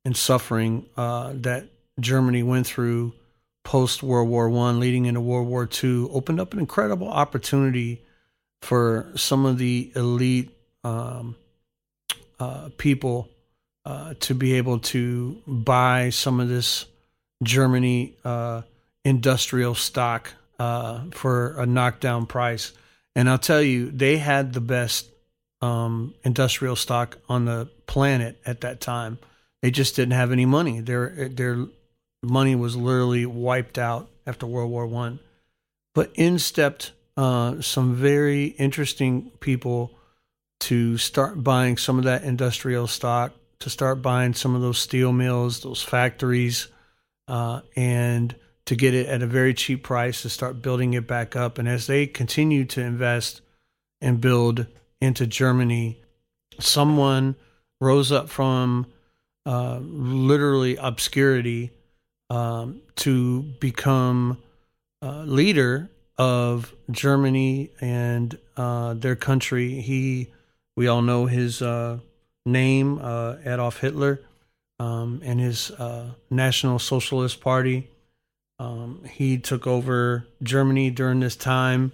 and 0.05 0.15
suffering 0.15 0.85
uh, 0.99 1.33
that 1.35 1.65
Germany 1.99 2.43
went 2.43 2.67
through 2.67 3.15
post 3.65 4.03
World 4.03 4.29
War 4.29 4.51
One, 4.51 4.81
leading 4.81 5.07
into 5.07 5.23
World 5.23 5.49
War 5.49 5.65
Two, 5.65 6.11
opened 6.13 6.41
up 6.41 6.53
an 6.53 6.59
incredible 6.59 7.09
opportunity 7.09 8.05
for 8.61 9.11
some 9.15 9.47
of 9.47 9.57
the 9.57 9.91
elite 9.97 10.51
um, 10.85 11.37
uh, 12.39 12.69
people 12.77 13.31
uh, 13.87 14.13
to 14.21 14.35
be 14.35 14.53
able 14.53 14.81
to 14.81 15.41
buy 15.47 16.11
some 16.11 16.39
of 16.39 16.51
this 16.51 16.85
Germany 17.43 18.15
uh, 18.27 18.61
industrial 19.07 19.75
stock 19.75 20.35
for 20.59 21.59
a 21.59 21.65
knockdown 21.65 22.27
price 22.27 22.75
and 23.17 23.31
I'll 23.31 23.39
tell 23.39 23.63
you, 23.63 23.91
they 23.91 24.19
had 24.19 24.53
the 24.53 24.61
best 24.61 25.11
um, 25.63 26.15
industrial 26.23 26.77
stock 26.77 27.17
on 27.31 27.47
the 27.47 27.71
planet 27.87 28.39
at 28.45 28.61
that 28.61 28.81
time. 28.81 29.19
They 29.63 29.71
just 29.71 29.97
didn't 29.97 30.13
have 30.13 30.31
any 30.31 30.45
money. 30.45 30.81
Their 30.81 31.31
their 31.31 31.67
money 32.23 32.55
was 32.55 32.77
literally 32.77 33.25
wiped 33.25 33.79
out 33.79 34.11
after 34.27 34.47
World 34.47 34.71
War 34.71 34.87
One. 34.87 35.19
But 35.95 36.13
in 36.15 36.39
stepped 36.39 36.93
uh, 37.17 37.63
some 37.63 37.95
very 37.95 38.45
interesting 38.45 39.31
people 39.41 39.93
to 40.61 40.99
start 40.99 41.43
buying 41.43 41.79
some 41.79 41.99
of 41.99 42.05
that 42.05 42.23
industrial 42.23 42.87
stock, 42.87 43.33
to 43.61 43.71
start 43.71 44.03
buying 44.03 44.35
some 44.35 44.55
of 44.55 44.61
those 44.61 44.79
steel 44.79 45.13
mills, 45.13 45.61
those 45.61 45.83
factories, 45.83 46.69
uh, 47.29 47.63
and 47.75 48.37
to 48.67 48.75
get 48.75 48.95
it 48.95 49.07
at 49.07 49.23
a 49.23 49.27
very 49.27 49.55
cheap 49.55 49.83
price 49.83 50.23
to 50.23 50.29
start 50.29 50.61
building 50.61 50.95
it 50.95 51.07
back 51.07 51.35
up. 51.35 51.59
And 51.59 51.69
as 51.69 51.87
they 51.87 52.07
continue 52.07 52.65
to 52.67 52.81
invest 52.81 53.41
and 54.01 54.21
build 54.21 54.67
into 55.01 55.27
Germany, 55.27 56.03
someone 56.59 57.37
rose 57.81 58.11
up 58.11 58.29
from 58.29 58.87
uh, 59.47 59.79
literally 59.81 60.77
obscurity 60.77 61.71
um, 62.29 62.83
to 62.97 63.43
become 63.61 64.43
uh, 65.03 65.23
leader 65.23 65.89
of 66.19 66.75
Germany 66.91 67.71
and 67.81 68.37
uh, 68.57 68.95
their 68.95 69.15
country. 69.15 69.81
He, 69.81 70.33
we 70.77 70.89
all 70.89 71.03
know 71.03 71.27
his 71.27 71.63
uh, 71.63 71.99
name, 72.45 72.99
uh, 73.01 73.37
Adolf 73.45 73.79
Hitler, 73.81 74.21
um, 74.81 75.21
and 75.25 75.39
his 75.39 75.71
National 76.31 76.79
Socialist 76.79 77.41
Party. 77.41 77.89
Um, 78.59 79.03
he 79.11 79.39
took 79.39 79.67
over 79.67 80.27
Germany 80.43 80.91
during 80.91 81.21
this 81.21 81.37
time 81.37 81.93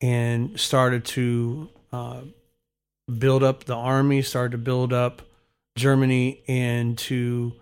and 0.00 0.58
started 0.58 1.04
to 1.04 1.68
uh, 1.92 2.20
build 3.18 3.42
up 3.42 3.64
the 3.64 3.74
army, 3.74 4.22
started 4.22 4.52
to 4.52 4.58
build 4.58 4.92
up 4.92 5.22
Germany, 5.76 6.42
and 6.46 6.96
to 6.98 7.52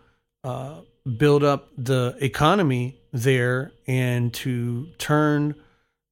uh, 0.45 0.81
build 1.17 1.45
up 1.45 1.69
the 1.79 2.17
economy 2.21 2.99
there 3.13 3.73
and 3.87 4.35
to 4.35 4.89
turn 4.99 5.55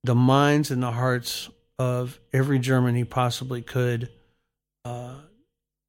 the 0.02 0.14
minds 0.14 0.70
and 0.70 0.82
the 0.82 0.92
hearts 0.92 1.50
of 1.78 2.20
every 2.32 2.58
German 2.58 2.94
he 2.94 3.04
possibly 3.04 3.60
could 3.60 4.08
uh, 4.84 5.14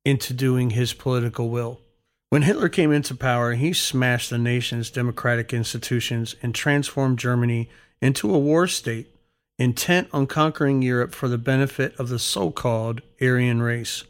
into 0.04 0.34
doing 0.34 0.72
his 0.72 0.94
political 0.94 1.50
will. 1.50 1.80
When 2.36 2.42
Hitler 2.42 2.68
came 2.68 2.92
into 2.92 3.16
power, 3.16 3.54
he 3.54 3.72
smashed 3.72 4.30
the 4.30 4.38
nation's 4.38 4.90
democratic 4.90 5.54
institutions 5.54 6.36
and 6.42 6.54
transformed 6.54 7.18
Germany 7.18 7.70
into 8.02 8.36
a 8.36 8.38
war 8.38 8.68
state, 8.68 9.16
intent 9.58 10.10
on 10.12 10.28
conquering 10.28 10.82
Europe 10.82 11.14
for 11.14 11.30
the 11.30 11.38
benefit 11.38 11.98
of 11.98 12.10
the 12.10 12.20
so 12.20 12.52
called 12.52 13.02
Aryan 13.22 13.62
race. 13.62 14.04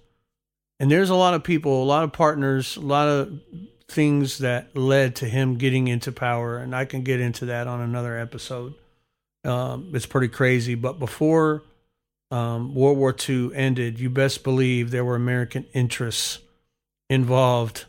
And 0.79 0.89
there's 0.89 1.11
a 1.11 1.15
lot 1.15 1.35
of 1.35 1.43
people, 1.43 1.83
a 1.83 1.85
lot 1.85 2.03
of 2.03 2.13
partners, 2.13 2.77
a 2.77 2.81
lot 2.81 3.07
of 3.07 3.41
things 3.87 4.39
that 4.39 4.75
led 4.75 5.15
to 5.17 5.27
him 5.27 5.59
getting 5.59 5.87
into 5.87 6.11
power. 6.11 6.57
And 6.57 6.75
I 6.75 6.85
can 6.85 7.03
get 7.03 7.19
into 7.19 7.45
that 7.45 7.67
on 7.67 7.79
another 7.79 8.17
episode. 8.17 8.73
Um, 9.43 9.91
it's 9.93 10.07
pretty 10.07 10.29
crazy. 10.29 10.73
But 10.73 10.97
before 10.97 11.61
um, 12.31 12.73
World 12.73 12.97
War 12.97 13.15
II 13.29 13.51
ended, 13.53 13.99
you 13.99 14.09
best 14.09 14.43
believe 14.43 14.89
there 14.89 15.05
were 15.05 15.15
American 15.15 15.67
interests 15.73 16.39
involved 17.07 17.85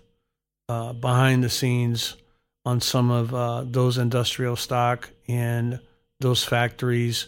uh, 0.69 0.93
behind 0.93 1.45
the 1.45 1.51
scenes 1.51 2.17
on 2.65 2.81
some 2.81 3.11
of 3.11 3.35
uh, 3.35 3.65
those 3.65 3.99
industrial 3.99 4.57
stock 4.57 5.11
and 5.29 5.81
those 6.21 6.43
factories, 6.43 7.27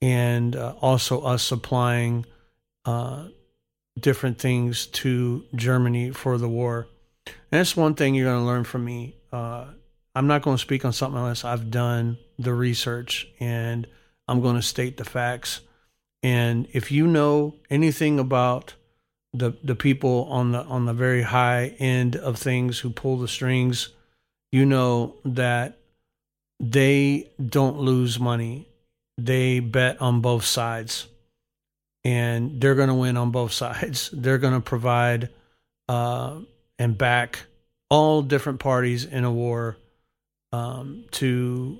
and 0.00 0.54
uh, 0.54 0.74
also 0.80 1.22
us 1.22 1.42
supplying 1.42 2.24
uh, 2.84 3.26
different 3.98 4.38
things 4.38 4.86
to 4.86 5.44
Germany 5.54 6.10
for 6.10 6.38
the 6.38 6.48
war. 6.48 6.86
And 7.26 7.60
that's 7.60 7.76
one 7.76 7.94
thing 7.94 8.14
you're 8.14 8.30
going 8.30 8.42
to 8.42 8.46
learn 8.46 8.64
from 8.64 8.84
me. 8.84 9.16
Uh, 9.32 9.66
I'm 10.14 10.26
not 10.26 10.42
going 10.42 10.56
to 10.56 10.60
speak 10.60 10.84
on 10.84 10.92
something 10.92 11.18
unless 11.18 11.44
I've 11.44 11.70
done 11.70 12.18
the 12.38 12.54
research 12.54 13.28
and 13.40 13.86
I'm 14.28 14.40
going 14.40 14.56
to 14.56 14.62
state 14.62 14.96
the 14.96 15.04
facts. 15.04 15.60
And 16.22 16.68
if 16.72 16.90
you 16.90 17.06
know 17.06 17.54
anything 17.70 18.18
about 18.18 18.74
the 19.36 19.56
the 19.62 19.74
people 19.74 20.26
on 20.30 20.52
the 20.52 20.62
on 20.64 20.86
the 20.86 20.94
very 20.94 21.22
high 21.22 21.74
end 21.78 22.16
of 22.16 22.38
things 22.38 22.80
who 22.80 22.90
pull 22.90 23.18
the 23.18 23.28
strings, 23.28 23.90
you 24.52 24.64
know 24.66 25.16
that 25.24 25.78
they 26.60 27.30
don't 27.44 27.78
lose 27.78 28.18
money. 28.18 28.68
They 29.18 29.60
bet 29.60 30.00
on 30.00 30.20
both 30.20 30.44
sides. 30.44 31.06
And 32.04 32.60
they're 32.60 32.74
going 32.74 32.88
to 32.88 32.94
win 32.94 33.16
on 33.16 33.32
both 33.32 33.52
sides. 33.52 34.10
They're 34.12 34.38
going 34.38 34.54
to 34.54 34.60
provide 34.60 35.28
uh, 35.88 36.38
and 36.78 36.96
back 36.96 37.40
all 37.90 38.22
different 38.22 38.60
parties 38.60 39.04
in 39.04 39.24
a 39.24 39.32
war 39.32 39.76
um, 40.52 41.04
to 41.12 41.78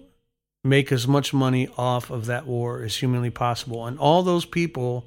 make 0.65 0.91
as 0.91 1.07
much 1.07 1.33
money 1.33 1.69
off 1.79 2.11
of 2.11 2.27
that 2.27 2.47
war 2.47 2.83
as 2.83 2.97
humanly 2.97 3.31
possible. 3.31 3.87
And 3.87 3.99
all 3.99 4.23
those 4.23 4.45
people, 4.45 5.05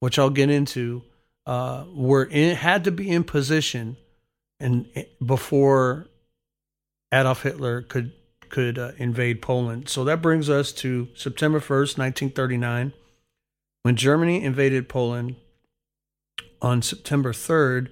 which 0.00 0.18
I'll 0.18 0.30
get 0.30 0.50
into, 0.50 1.02
uh, 1.48 1.84
were 1.94 2.24
in, 2.24 2.54
had 2.56 2.84
to 2.84 2.92
be 2.92 3.08
in 3.08 3.24
position 3.24 3.96
and 4.60 4.86
before 5.24 6.06
Adolf 7.12 7.42
Hitler 7.42 7.80
could 7.82 8.12
could 8.50 8.78
uh, 8.78 8.92
invade 8.98 9.42
Poland. 9.42 9.88
So 9.88 10.04
that 10.04 10.22
brings 10.22 10.48
us 10.48 10.72
to 10.72 11.08
September 11.14 11.60
1st, 11.60 11.98
1939, 11.98 12.92
when 13.82 13.96
Germany 13.96 14.42
invaded 14.42 14.88
Poland. 14.88 15.36
On 16.60 16.82
September 16.82 17.32
3rd, 17.32 17.88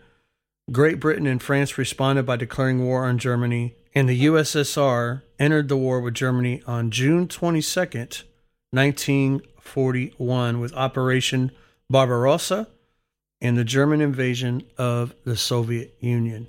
Great 0.73 0.99
Britain 0.99 1.27
and 1.27 1.43
France 1.43 1.79
responded 1.79 2.25
by 2.25 2.37
declaring 2.37 2.85
war 2.85 3.05
on 3.05 3.19
Germany, 3.19 3.77
and 3.95 4.09
the 4.09 4.25
USSR 4.25 5.23
entered 5.39 5.69
the 5.69 5.77
war 5.77 6.01
with 6.01 6.15
Germany 6.15 6.63
on 6.67 6.91
June 6.91 7.29
22nd, 7.29 8.25
1941, 8.73 10.59
with 10.59 10.73
Operation 10.75 11.53
Barbarossa 11.89 12.67
and 13.41 13.57
the 13.57 13.65
German 13.65 14.01
invasion 14.01 14.63
of 14.79 15.15
the 15.25 15.37
Soviet 15.37 15.97
Union. 16.01 16.49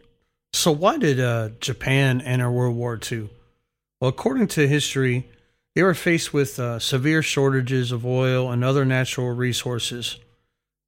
So, 0.53 0.71
why 0.71 0.97
did 0.97 1.19
uh, 1.19 1.49
Japan 1.59 2.21
enter 2.21 2.49
World 2.49 2.75
War 2.75 2.99
II? 3.11 3.29
Well, 3.99 4.09
according 4.09 4.47
to 4.47 4.67
history, 4.67 5.29
they 5.75 5.83
were 5.83 5.93
faced 5.93 6.33
with 6.33 6.59
uh, 6.59 6.79
severe 6.79 7.21
shortages 7.21 7.91
of 7.91 8.05
oil 8.05 8.51
and 8.51 8.63
other 8.63 8.85
natural 8.85 9.31
resources. 9.31 10.17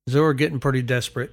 They 0.07 0.19
were 0.19 0.33
getting 0.33 0.59
pretty 0.59 0.81
desperate, 0.81 1.31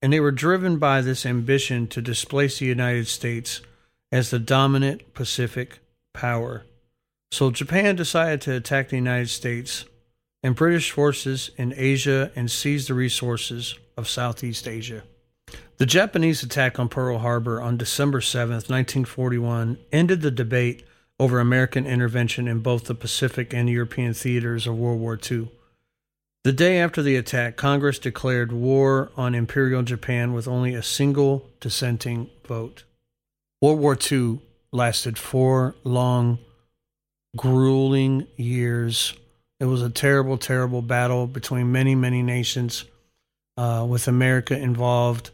and 0.00 0.12
they 0.12 0.20
were 0.20 0.32
driven 0.32 0.78
by 0.78 1.00
this 1.00 1.26
ambition 1.26 1.86
to 1.88 2.00
displace 2.00 2.58
the 2.58 2.66
United 2.66 3.08
States 3.08 3.60
as 4.10 4.30
the 4.30 4.38
dominant 4.38 5.12
Pacific 5.12 5.80
power. 6.12 6.64
So 7.30 7.50
Japan 7.50 7.96
decided 7.96 8.40
to 8.42 8.54
attack 8.54 8.88
the 8.88 8.96
United 8.96 9.28
States 9.28 9.84
and 10.44 10.54
British 10.54 10.90
forces 10.90 11.50
in 11.56 11.72
Asia 11.74 12.30
and 12.36 12.50
seize 12.50 12.86
the 12.86 12.94
resources 12.94 13.76
of 13.96 14.06
Southeast 14.06 14.68
Asia. 14.68 15.02
The 15.78 15.86
Japanese 15.86 16.42
attack 16.42 16.78
on 16.78 16.90
Pearl 16.90 17.18
Harbor 17.18 17.62
on 17.62 17.78
December 17.78 18.20
7, 18.20 18.54
1941, 18.54 19.78
ended 19.90 20.20
the 20.20 20.30
debate 20.30 20.84
over 21.18 21.40
American 21.40 21.86
intervention 21.86 22.46
in 22.46 22.58
both 22.58 22.84
the 22.84 22.94
Pacific 22.94 23.54
and 23.54 23.70
European 23.70 24.12
theaters 24.12 24.66
of 24.66 24.76
World 24.76 25.00
War 25.00 25.18
II. 25.18 25.50
The 26.44 26.52
day 26.52 26.78
after 26.78 27.00
the 27.00 27.16
attack, 27.16 27.56
Congress 27.56 27.98
declared 27.98 28.52
war 28.52 29.10
on 29.16 29.34
Imperial 29.34 29.82
Japan 29.82 30.34
with 30.34 30.46
only 30.46 30.74
a 30.74 30.82
single 30.82 31.48
dissenting 31.58 32.28
vote. 32.46 32.84
World 33.62 33.80
War 33.80 33.96
II 34.12 34.40
lasted 34.72 35.16
four 35.16 35.74
long, 35.84 36.38
grueling 37.34 38.26
years. 38.36 39.14
It 39.60 39.66
was 39.66 39.82
a 39.82 39.90
terrible, 39.90 40.36
terrible 40.36 40.82
battle 40.82 41.26
between 41.26 41.72
many, 41.72 41.94
many 41.94 42.22
nations, 42.22 42.84
uh, 43.56 43.86
with 43.88 44.08
America 44.08 44.58
involved 44.58 45.30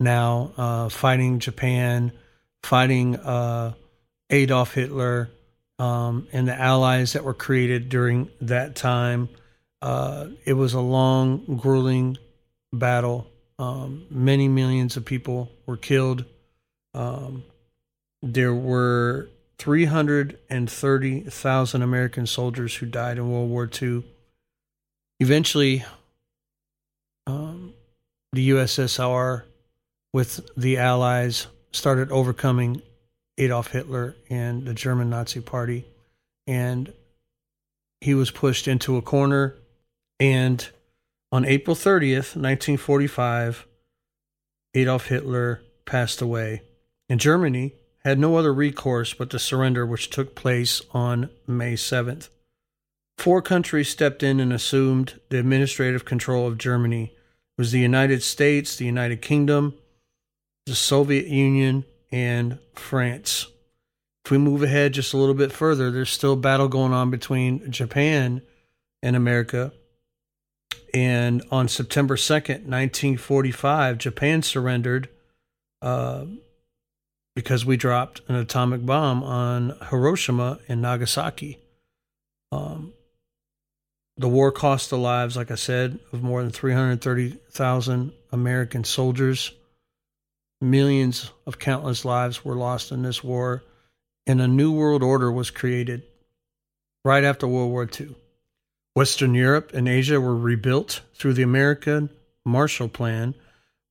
now, 0.00 0.52
uh, 0.56 0.88
fighting 0.88 1.38
Japan, 1.38 2.12
fighting 2.62 3.16
uh, 3.16 3.74
Adolf 4.30 4.74
Hitler, 4.74 5.30
um, 5.78 6.28
and 6.32 6.46
the 6.46 6.54
allies 6.54 7.12
that 7.12 7.24
were 7.24 7.34
created 7.34 7.88
during 7.88 8.30
that 8.40 8.74
time. 8.74 9.28
Uh, 9.80 10.28
it 10.44 10.52
was 10.54 10.74
a 10.74 10.80
long, 10.80 11.58
grueling 11.60 12.18
battle. 12.72 13.26
Um, 13.58 14.06
many 14.10 14.48
millions 14.48 14.96
of 14.96 15.04
people 15.04 15.50
were 15.66 15.76
killed. 15.76 16.24
Um, 16.94 17.44
there 18.22 18.54
were 18.54 19.28
330,000 19.62 21.82
American 21.82 22.26
soldiers 22.26 22.74
who 22.74 22.84
died 22.84 23.16
in 23.16 23.30
World 23.30 23.48
War 23.48 23.70
II. 23.80 24.02
Eventually, 25.20 25.84
um, 27.28 27.72
the 28.32 28.50
USSR, 28.50 29.44
with 30.12 30.40
the 30.56 30.78
Allies, 30.78 31.46
started 31.70 32.10
overcoming 32.10 32.82
Adolf 33.38 33.68
Hitler 33.68 34.16
and 34.28 34.66
the 34.66 34.74
German 34.74 35.10
Nazi 35.10 35.40
Party. 35.40 35.84
And 36.48 36.92
he 38.00 38.14
was 38.14 38.32
pushed 38.32 38.66
into 38.66 38.96
a 38.96 39.02
corner. 39.02 39.54
And 40.18 40.68
on 41.30 41.44
April 41.44 41.76
30th, 41.76 42.34
1945, 42.34 43.64
Adolf 44.74 45.06
Hitler 45.06 45.62
passed 45.84 46.20
away. 46.20 46.62
In 47.08 47.18
Germany, 47.18 47.74
had 48.04 48.18
no 48.18 48.36
other 48.36 48.52
recourse 48.52 49.14
but 49.14 49.30
to 49.30 49.38
surrender, 49.38 49.86
which 49.86 50.10
took 50.10 50.34
place 50.34 50.82
on 50.92 51.30
May 51.46 51.74
7th. 51.74 52.28
Four 53.16 53.42
countries 53.42 53.88
stepped 53.88 54.22
in 54.22 54.40
and 54.40 54.52
assumed 54.52 55.20
the 55.28 55.38
administrative 55.38 56.04
control 56.04 56.46
of 56.46 56.58
Germany. 56.58 57.04
It 57.04 57.60
was 57.60 57.70
the 57.70 57.78
United 57.78 58.22
States, 58.22 58.74
the 58.74 58.86
United 58.86 59.22
Kingdom, 59.22 59.74
the 60.66 60.74
Soviet 60.74 61.26
Union, 61.26 61.84
and 62.10 62.58
France. 62.74 63.46
If 64.24 64.30
we 64.30 64.38
move 64.38 64.62
ahead 64.62 64.94
just 64.94 65.12
a 65.12 65.16
little 65.16 65.34
bit 65.34 65.52
further, 65.52 65.90
there's 65.90 66.10
still 66.10 66.36
battle 66.36 66.68
going 66.68 66.92
on 66.92 67.10
between 67.10 67.70
Japan 67.70 68.42
and 69.02 69.16
America. 69.16 69.72
And 70.94 71.42
on 71.50 71.68
September 71.68 72.16
2nd, 72.16 72.66
1945, 72.66 73.98
Japan 73.98 74.42
surrendered. 74.42 75.08
Uh, 75.80 76.26
because 77.34 77.64
we 77.64 77.76
dropped 77.76 78.20
an 78.28 78.34
atomic 78.34 78.84
bomb 78.84 79.22
on 79.22 79.76
Hiroshima 79.90 80.58
and 80.68 80.82
Nagasaki. 80.82 81.58
Um, 82.50 82.92
the 84.18 84.28
war 84.28 84.52
cost 84.52 84.90
the 84.90 84.98
lives, 84.98 85.36
like 85.36 85.50
I 85.50 85.54
said, 85.54 85.98
of 86.12 86.22
more 86.22 86.42
than 86.42 86.50
330,000 86.50 88.12
American 88.30 88.84
soldiers. 88.84 89.52
Millions 90.60 91.30
of 91.46 91.58
countless 91.58 92.04
lives 92.04 92.44
were 92.44 92.54
lost 92.54 92.92
in 92.92 93.02
this 93.02 93.24
war, 93.24 93.64
and 94.26 94.40
a 94.40 94.46
new 94.46 94.72
world 94.72 95.02
order 95.02 95.32
was 95.32 95.50
created 95.50 96.02
right 97.04 97.24
after 97.24 97.48
World 97.48 97.70
War 97.70 97.88
II. 98.00 98.14
Western 98.94 99.34
Europe 99.34 99.72
and 99.72 99.88
Asia 99.88 100.20
were 100.20 100.36
rebuilt 100.36 101.00
through 101.14 101.32
the 101.32 101.42
American 101.42 102.10
Marshall 102.44 102.88
Plan 102.88 103.34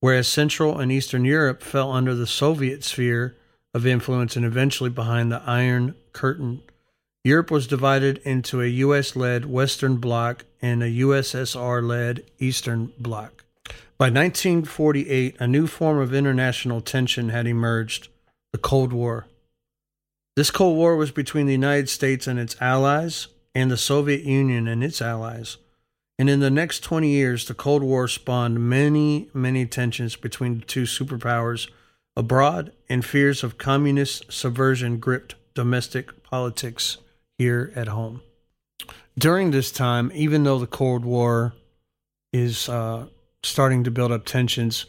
whereas 0.01 0.28
Central 0.28 0.80
and 0.80 0.91
Eastern 0.91 1.24
Europe 1.24 1.63
fell 1.63 1.93
under 1.93 2.13
the 2.13 2.28
Soviet 2.28 2.84
sphere 2.84 3.38
of 3.74 3.86
influence 3.86 4.36
and 4.36 4.45
eventually 4.45 4.89
behind 4.89 5.32
the 5.32 5.41
Iron 5.45 5.95
Curtain. 6.13 6.61
Europe 7.24 7.51
was 7.51 7.67
divided 7.67 8.17
into 8.19 8.61
a 8.61 8.67
US 8.67 9.15
led 9.15 9.45
Western 9.45 9.97
Bloc 9.97 10.45
and 10.61 10.82
a 10.82 10.89
USSR 10.89 11.86
led 11.86 12.24
Eastern 12.39 12.91
Bloc. 12.99 13.43
By 13.97 14.07
1948, 14.07 15.36
a 15.39 15.47
new 15.47 15.67
form 15.67 15.99
of 15.99 16.13
international 16.13 16.82
tension 16.82 17.30
had 17.30 17.45
emerged 17.45 18.07
the 18.51 18.57
Cold 18.57 18.91
War. 18.91 19.28
This 20.36 20.49
Cold 20.49 20.76
War 20.76 20.95
was 20.95 21.11
between 21.11 21.45
the 21.45 21.51
United 21.51 21.89
States 21.89 22.26
and 22.26 22.39
its 22.39 22.55
allies 22.59 23.28
and 23.53 23.69
the 23.69 23.78
Soviet 23.78 24.24
Union 24.24 24.67
and 24.67 24.84
its 24.84 25.01
allies. 25.01 25.57
And 26.17 26.30
in 26.30 26.39
the 26.39 26.49
next 26.49 26.80
20 26.82 27.09
years, 27.09 27.45
the 27.45 27.53
Cold 27.53 27.84
War 27.84 28.07
spawned 28.07 28.59
many, 28.59 29.30
many 29.34 29.65
tensions 29.65 30.15
between 30.15 30.59
the 30.59 30.65
two 30.65 30.84
superpowers 30.84 31.69
abroad, 32.16 32.72
and 32.89 33.05
fears 33.05 33.43
of 33.43 33.57
communist 33.57 34.32
subversion 34.32 34.97
gripped 34.99 35.36
domestic 35.53 36.24
politics 36.24 36.97
here 37.38 37.72
at 37.76 37.88
home. 37.88 38.22
During 39.18 39.51
this 39.51 39.72
time, 39.72 40.12
even 40.14 40.43
though 40.43 40.59
the 40.59 40.68
Cold 40.68 41.05
War 41.05 41.53
is 42.32 42.70
uh, 42.70 43.07
starting 43.43 43.84
to 43.84 43.91
build 43.91 44.12
up 44.12 44.26
tensions, 44.26 44.86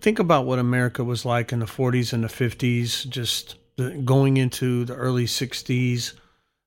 think 0.00 0.18
about 0.18 0.46
what 0.46 0.58
America 0.58 1.04
was 1.04 1.24
like 1.24 1.52
in 1.52 1.60
the 1.60 1.66
40s 1.66 2.12
and 2.12 2.24
the 2.24 2.28
50s, 2.28 3.08
just 3.08 3.56
the, 3.76 3.90
going 3.90 4.36
into 4.36 4.84
the 4.84 4.94
early 4.94 5.26
60s, 5.26 6.14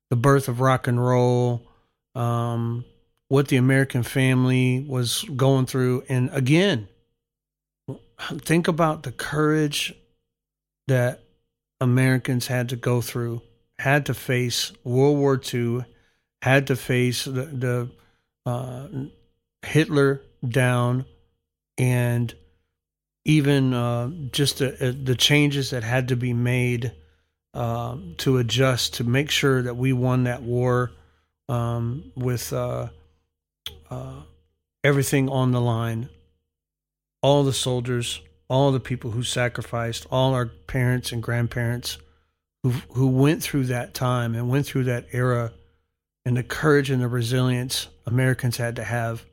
the 0.09 0.15
birth 0.15 0.47
of 0.47 0.61
rock 0.61 0.87
and 0.87 1.03
roll. 1.03 1.67
Um, 2.15 2.85
what 3.33 3.47
the 3.47 3.57
American 3.57 4.03
family 4.03 4.85
was 4.87 5.23
going 5.35 5.65
through. 5.65 6.03
And 6.07 6.29
again, 6.33 6.87
think 8.19 8.67
about 8.67 9.03
the 9.03 9.11
courage 9.11 9.93
that 10.87 11.23
Americans 11.79 12.47
had 12.47 12.69
to 12.69 12.75
go 12.75 13.01
through, 13.01 13.41
had 13.79 14.05
to 14.07 14.13
face 14.13 14.71
World 14.83 15.17
War 15.17 15.39
II, 15.53 15.85
had 16.41 16.67
to 16.67 16.75
face 16.75 17.25
the, 17.25 17.31
the 17.31 17.89
uh, 18.45 18.87
Hitler 19.65 20.21
down, 20.47 21.05
and 21.77 22.33
even 23.25 23.73
uh, 23.73 24.09
just 24.31 24.59
the, 24.59 24.89
uh, 24.89 24.93
the 25.03 25.15
changes 25.15 25.69
that 25.69 25.83
had 25.83 26.09
to 26.09 26.15
be 26.15 26.33
made 26.33 26.91
uh, 27.53 27.97
to 28.17 28.37
adjust 28.37 28.95
to 28.95 29.03
make 29.03 29.29
sure 29.29 29.61
that 29.61 29.75
we 29.75 29.93
won 29.93 30.23
that 30.23 30.41
war 30.41 30.91
um, 31.47 32.11
with 32.15 32.51
uh, 32.51 32.87
uh, 33.89 34.21
everything 34.83 35.29
on 35.29 35.51
the 35.51 35.61
line. 35.61 36.09
All 37.23 37.43
the 37.43 37.53
soldiers, 37.53 38.21
all 38.47 38.71
the 38.71 38.79
people 38.79 39.11
who 39.11 39.23
sacrificed, 39.23 40.05
all 40.11 40.35
our 40.35 40.45
parents 40.45 41.11
and 41.11 41.23
grandparents 41.23 41.97
who 42.61 42.71
who 42.91 43.07
went 43.07 43.41
through 43.41 43.65
that 43.65 43.95
time 43.95 44.35
and 44.35 44.49
went 44.49 44.65
through 44.65 44.83
that 44.83 45.07
era, 45.11 45.53
and 46.25 46.37
the 46.37 46.43
courage 46.43 46.91
and 46.91 47.01
the 47.01 47.07
resilience 47.07 47.87
Americans 48.05 48.57
had 48.57 48.75
to 48.75 48.83
have. 48.83 49.25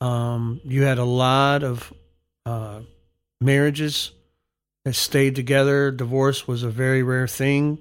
Um, 0.00 0.60
you 0.64 0.82
had 0.82 0.98
a 0.98 1.04
lot 1.04 1.62
of 1.62 1.92
uh, 2.46 2.80
marriages 3.40 4.12
that 4.84 4.94
stayed 4.94 5.36
together. 5.36 5.90
Divorce 5.90 6.48
was 6.48 6.62
a 6.62 6.70
very 6.70 7.02
rare 7.02 7.28
thing 7.28 7.78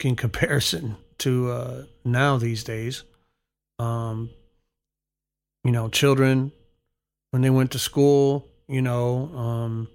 in 0.00 0.16
comparison 0.16 0.96
to 1.18 1.50
uh, 1.50 1.84
now 2.04 2.36
these 2.36 2.64
days. 2.64 3.04
Um, 3.78 4.30
you 5.64 5.72
know, 5.72 5.88
children 5.88 6.52
when 7.30 7.42
they 7.42 7.50
went 7.50 7.70
to 7.72 7.78
school, 7.78 8.48
you 8.72 8.82
know, 8.82 9.30
um, 9.36 9.88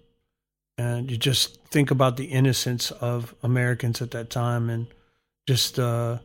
and 0.77 1.09
you 1.09 1.17
just 1.17 1.61
think 1.65 1.91
about 1.91 2.17
the 2.17 2.25
innocence 2.25 2.91
of 2.91 3.33
Americans 3.41 4.01
at 4.01 4.11
that 4.11 4.29
time 4.29 4.69
and 4.69 4.87
just 5.47 5.79
uh, 5.79 6.19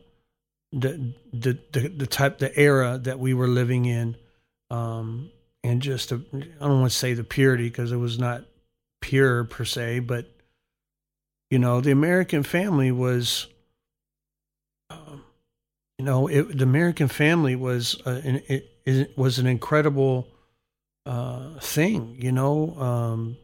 the, 0.71 1.13
the 1.31 1.57
the 1.71 1.87
the 1.89 2.07
type 2.07 2.39
the 2.39 2.57
era 2.57 2.99
that 3.03 3.19
we 3.19 3.33
were 3.33 3.47
living 3.47 3.85
in, 3.85 4.15
um, 4.69 5.31
and 5.63 5.81
just 5.81 6.11
I 6.11 6.17
don't 6.59 6.81
want 6.81 6.91
to 6.91 6.97
say 6.97 7.13
the 7.13 7.23
purity 7.23 7.69
because 7.69 7.91
it 7.91 7.97
was 7.97 8.19
not 8.19 8.43
pure 9.01 9.43
per 9.43 9.65
se, 9.65 9.99
but 9.99 10.29
you 11.53 11.59
know, 11.59 11.81
the 11.81 11.91
American 11.91 12.41
family 12.41 12.91
was, 12.91 13.45
um, 14.89 15.23
you 15.99 16.05
know, 16.05 16.27
it, 16.27 16.57
the 16.57 16.63
American 16.63 17.07
family 17.07 17.55
was 17.55 18.01
uh, 18.07 18.21
an, 18.23 18.41
it, 18.47 18.71
it, 18.85 19.15
was 19.15 19.37
an 19.37 19.45
incredible 19.45 20.27
uh, 21.05 21.59
thing. 21.59 22.17
You 22.19 22.31
know, 22.31 22.75
um, 22.79 23.37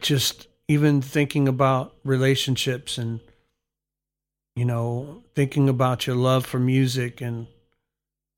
just 0.00 0.48
even 0.68 1.00
thinking 1.00 1.48
about 1.48 1.94
relationships 2.04 2.98
and 2.98 3.20
you 4.54 4.64
know 4.64 5.22
thinking 5.34 5.68
about 5.68 6.06
your 6.06 6.16
love 6.16 6.44
for 6.44 6.58
music 6.58 7.20
and 7.20 7.46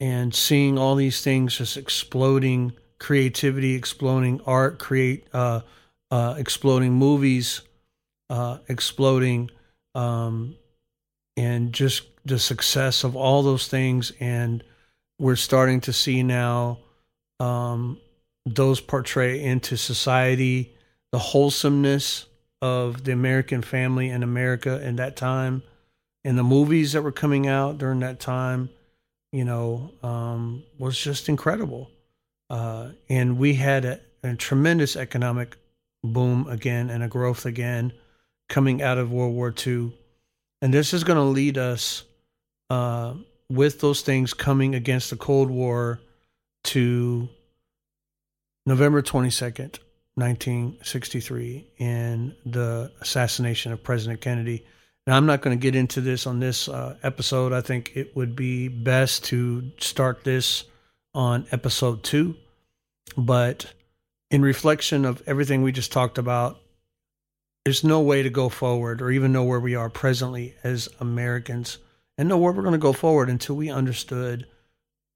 and 0.01 0.34
seeing 0.34 0.78
all 0.78 0.94
these 0.94 1.22
things 1.22 1.59
just 1.59 1.76
exploding 1.76 2.72
creativity 2.99 3.74
exploding 3.74 4.40
art 4.46 4.78
create 4.78 5.26
uh, 5.32 5.61
uh, 6.11 6.34
exploding 6.38 6.92
movies, 6.92 7.62
uh, 8.30 8.59
exploding, 8.68 9.51
um, 9.94 10.57
and 11.36 11.72
just 11.72 12.05
the 12.24 12.38
success 12.38 13.05
of 13.05 13.16
all 13.16 13.42
those 13.42 13.68
things. 13.68 14.12
And 14.20 14.64
we're 15.18 15.36
starting 15.36 15.80
to 15.82 15.92
see 15.92 16.22
now 16.22 16.78
um, 17.41 17.99
those 18.47 18.80
portray 18.80 19.43
into 19.43 19.76
society 19.76 20.74
the 21.12 21.18
wholesomeness 21.18 22.26
of 22.61 23.05
the 23.05 23.12
American 23.12 23.62
family 23.62 24.11
in 24.11 24.22
America 24.22 24.84
in 24.86 24.97
that 24.97 25.16
time, 25.16 25.62
and 26.24 26.36
the 26.36 26.43
movies 26.43 26.93
that 26.93 27.03
were 27.03 27.12
coming 27.12 27.47
out 27.47 27.78
during 27.78 28.01
that 28.01 28.20
time, 28.20 28.68
you 29.32 29.45
know, 29.45 29.93
um, 30.03 30.62
was 30.78 30.99
just 30.99 31.28
incredible. 31.28 31.91
Uh, 32.51 32.91
and 33.09 33.39
we 33.39 33.55
had 33.55 33.84
a, 33.84 34.01
a 34.22 34.34
tremendous 34.34 34.97
economic 34.97 35.57
boom 36.03 36.47
again 36.49 36.91
and 36.91 37.03
a 37.03 37.09
growth 37.09 37.47
again 37.47 37.93
coming 38.49 38.82
out 38.82 38.99
of 38.99 39.12
World 39.12 39.34
War 39.34 39.55
II. 39.66 39.93
And 40.61 40.74
this 40.74 40.93
is 40.93 41.05
going 41.05 41.18
to 41.18 41.22
lead 41.22 41.57
us 41.57 42.05
uh, 42.70 43.14
with 43.49 43.80
those 43.80 44.03
things 44.03 44.34
coming 44.34 44.74
against 44.74 45.11
the 45.11 45.16
Cold 45.16 45.51
War 45.51 46.01
to 46.69 47.31
November 48.66 49.01
22nd, 49.01 49.79
1963, 50.16 51.66
in 51.79 52.37
the 52.45 52.93
assassination 53.01 53.73
of 53.73 53.83
President 53.83 54.21
Kennedy. 54.21 54.66
Now, 55.07 55.16
I'm 55.16 55.25
not 55.25 55.41
going 55.41 55.59
to 55.59 55.62
get 55.62 55.75
into 55.75 56.03
this 56.03 56.27
on 56.27 56.41
this 56.41 56.69
uh, 56.69 56.99
episode. 57.03 57.55
I 57.55 57.62
think 57.62 57.93
it 57.95 58.14
would 58.14 58.37
be 58.37 58.69
best 58.69 59.25
to 59.25 59.71
start 59.79 60.25
this 60.25 60.64
on 61.14 61.47
episode 61.53 62.03
two. 62.03 62.37
But 63.16 63.73
in 64.31 64.43
reflection 64.43 65.07
of 65.07 65.23
everything 65.27 65.62
we 65.62 65.73
just 65.73 65.91
talked 65.91 66.19
about, 66.19 66.61
there's 67.64 67.83
no 67.83 68.03
way 68.03 68.23
to 68.23 68.29
go 68.29 68.51
forward 68.51 69.01
or 69.01 69.11
even 69.11 69.33
know 69.33 69.45
where 69.45 69.61
we 69.61 69.75
are 69.75 69.89
presently 69.89 70.55
as 70.62 70.91
Americans 71.01 71.79
and 72.19 72.29
know 72.29 72.37
where 72.37 72.53
we're 72.53 72.62
going 72.62 72.73
to 72.73 72.79
go 72.79 72.93
forward 72.93 73.31
until 73.31 73.57
we 73.57 73.71
understood 73.71 74.47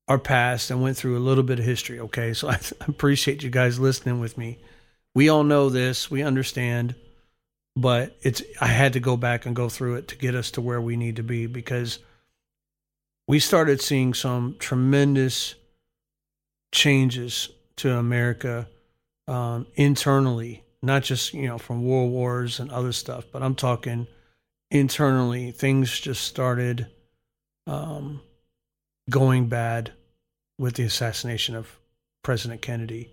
our 0.09 0.19
past 0.19 0.71
and 0.71 0.83
went 0.83 0.97
through 0.97 1.17
a 1.17 1.21
little 1.21 1.45
bit 1.45 1.59
of 1.59 1.65
history. 1.65 2.01
Okay. 2.01 2.35
So 2.35 2.49
I 2.51 2.59
appreciate 2.89 3.43
you 3.43 3.51
guys 3.51 3.79
listening 3.79 4.21
with 4.21 4.37
me. 4.37 4.59
We 5.15 5.29
all 5.29 5.45
know 5.45 5.69
this, 5.69 6.11
we 6.11 6.23
understand, 6.23 6.95
but 7.77 8.17
it's, 8.23 8.43
I 8.61 8.67
had 8.67 8.95
to 8.95 9.01
go 9.01 9.17
back 9.17 9.45
and 9.45 9.55
go 9.55 9.69
through 9.69 9.97
it 9.97 10.09
to 10.09 10.17
get 10.17 10.35
us 10.35 10.51
to 10.53 10.63
where 10.63 10.81
we 10.81 10.97
need 10.97 11.17
to 11.17 11.23
be 11.23 11.47
because 11.47 11.99
we 13.29 13.39
started 13.39 13.81
seeing 13.81 14.15
some 14.15 14.57
tremendous 14.59 15.55
changes 16.73 17.51
to 17.77 17.97
America 17.97 18.69
um, 19.29 19.67
internally, 19.75 20.65
not 20.83 21.03
just 21.03 21.33
you 21.33 21.47
know 21.47 21.59
from 21.59 21.85
world 21.85 22.11
wars 22.11 22.59
and 22.59 22.71
other 22.71 22.93
stuff, 22.93 23.25
but 23.33 23.43
I'm 23.43 23.55
talking 23.55 24.07
internally. 24.71 25.53
Things 25.53 25.99
just 25.99 26.25
started 26.25 26.89
um, 27.67 28.21
going 29.13 29.47
bad 29.47 29.93
with 30.59 30.75
the 30.75 30.83
assassination 30.83 31.55
of 31.55 31.79
President 32.25 32.63
Kennedy. 32.63 33.11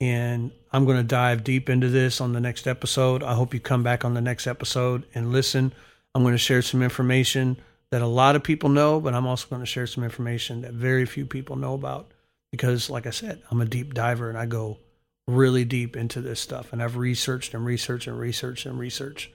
And 0.00 0.52
I'm 0.72 0.84
going 0.84 0.96
to 0.96 1.02
dive 1.02 1.42
deep 1.42 1.68
into 1.68 1.88
this 1.88 2.20
on 2.20 2.32
the 2.32 2.40
next 2.40 2.68
episode. 2.68 3.22
I 3.22 3.34
hope 3.34 3.52
you 3.52 3.60
come 3.60 3.82
back 3.82 4.04
on 4.04 4.14
the 4.14 4.20
next 4.20 4.46
episode 4.46 5.04
and 5.14 5.32
listen. 5.32 5.72
I'm 6.14 6.22
going 6.22 6.34
to 6.34 6.38
share 6.38 6.62
some 6.62 6.82
information 6.82 7.56
that 7.90 8.02
a 8.02 8.06
lot 8.06 8.36
of 8.36 8.42
people 8.42 8.68
know, 8.68 9.00
but 9.00 9.14
I'm 9.14 9.26
also 9.26 9.48
going 9.48 9.62
to 9.62 9.66
share 9.66 9.86
some 9.86 10.04
information 10.04 10.62
that 10.62 10.72
very 10.72 11.04
few 11.06 11.26
people 11.26 11.56
know 11.56 11.74
about 11.74 12.12
because, 12.52 12.88
like 12.88 13.06
I 13.06 13.10
said, 13.10 13.42
I'm 13.50 13.60
a 13.60 13.66
deep 13.66 13.94
diver 13.94 14.28
and 14.28 14.38
I 14.38 14.46
go 14.46 14.78
really 15.26 15.64
deep 15.64 15.96
into 15.96 16.20
this 16.20 16.40
stuff. 16.40 16.72
And 16.72 16.82
I've 16.82 16.96
researched 16.96 17.54
and 17.54 17.64
researched 17.64 18.06
and 18.06 18.18
researched 18.18 18.66
and 18.66 18.78
researched 18.78 19.30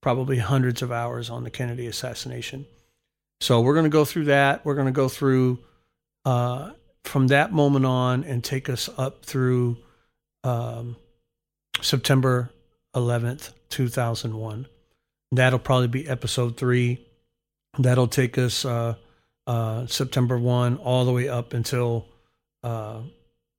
probably 0.00 0.38
hundreds 0.38 0.82
of 0.82 0.92
hours 0.92 1.30
on 1.30 1.44
the 1.44 1.50
Kennedy 1.50 1.86
assassination. 1.86 2.66
So 3.40 3.60
we're 3.60 3.74
going 3.74 3.84
to 3.84 3.90
go 3.90 4.04
through 4.04 4.24
that. 4.26 4.64
We're 4.64 4.74
going 4.74 4.86
to 4.86 4.92
go 4.92 5.08
through 5.08 5.58
uh, 6.24 6.72
from 7.04 7.28
that 7.28 7.52
moment 7.52 7.86
on 7.86 8.24
and 8.24 8.42
take 8.42 8.68
us 8.68 8.88
up 8.96 9.24
through 9.24 9.76
um, 10.42 10.96
September 11.80 12.50
11th, 12.94 13.52
2001. 13.68 14.66
That'll 15.32 15.58
probably 15.58 15.88
be 15.88 16.08
episode 16.08 16.56
three. 16.56 17.06
That'll 17.78 18.08
take 18.08 18.38
us 18.38 18.64
uh, 18.64 18.94
uh, 19.46 19.86
September 19.86 20.38
1 20.38 20.78
all 20.78 21.04
the 21.04 21.12
way 21.12 21.28
up 21.28 21.52
until 21.52 22.06
uh, 22.62 23.00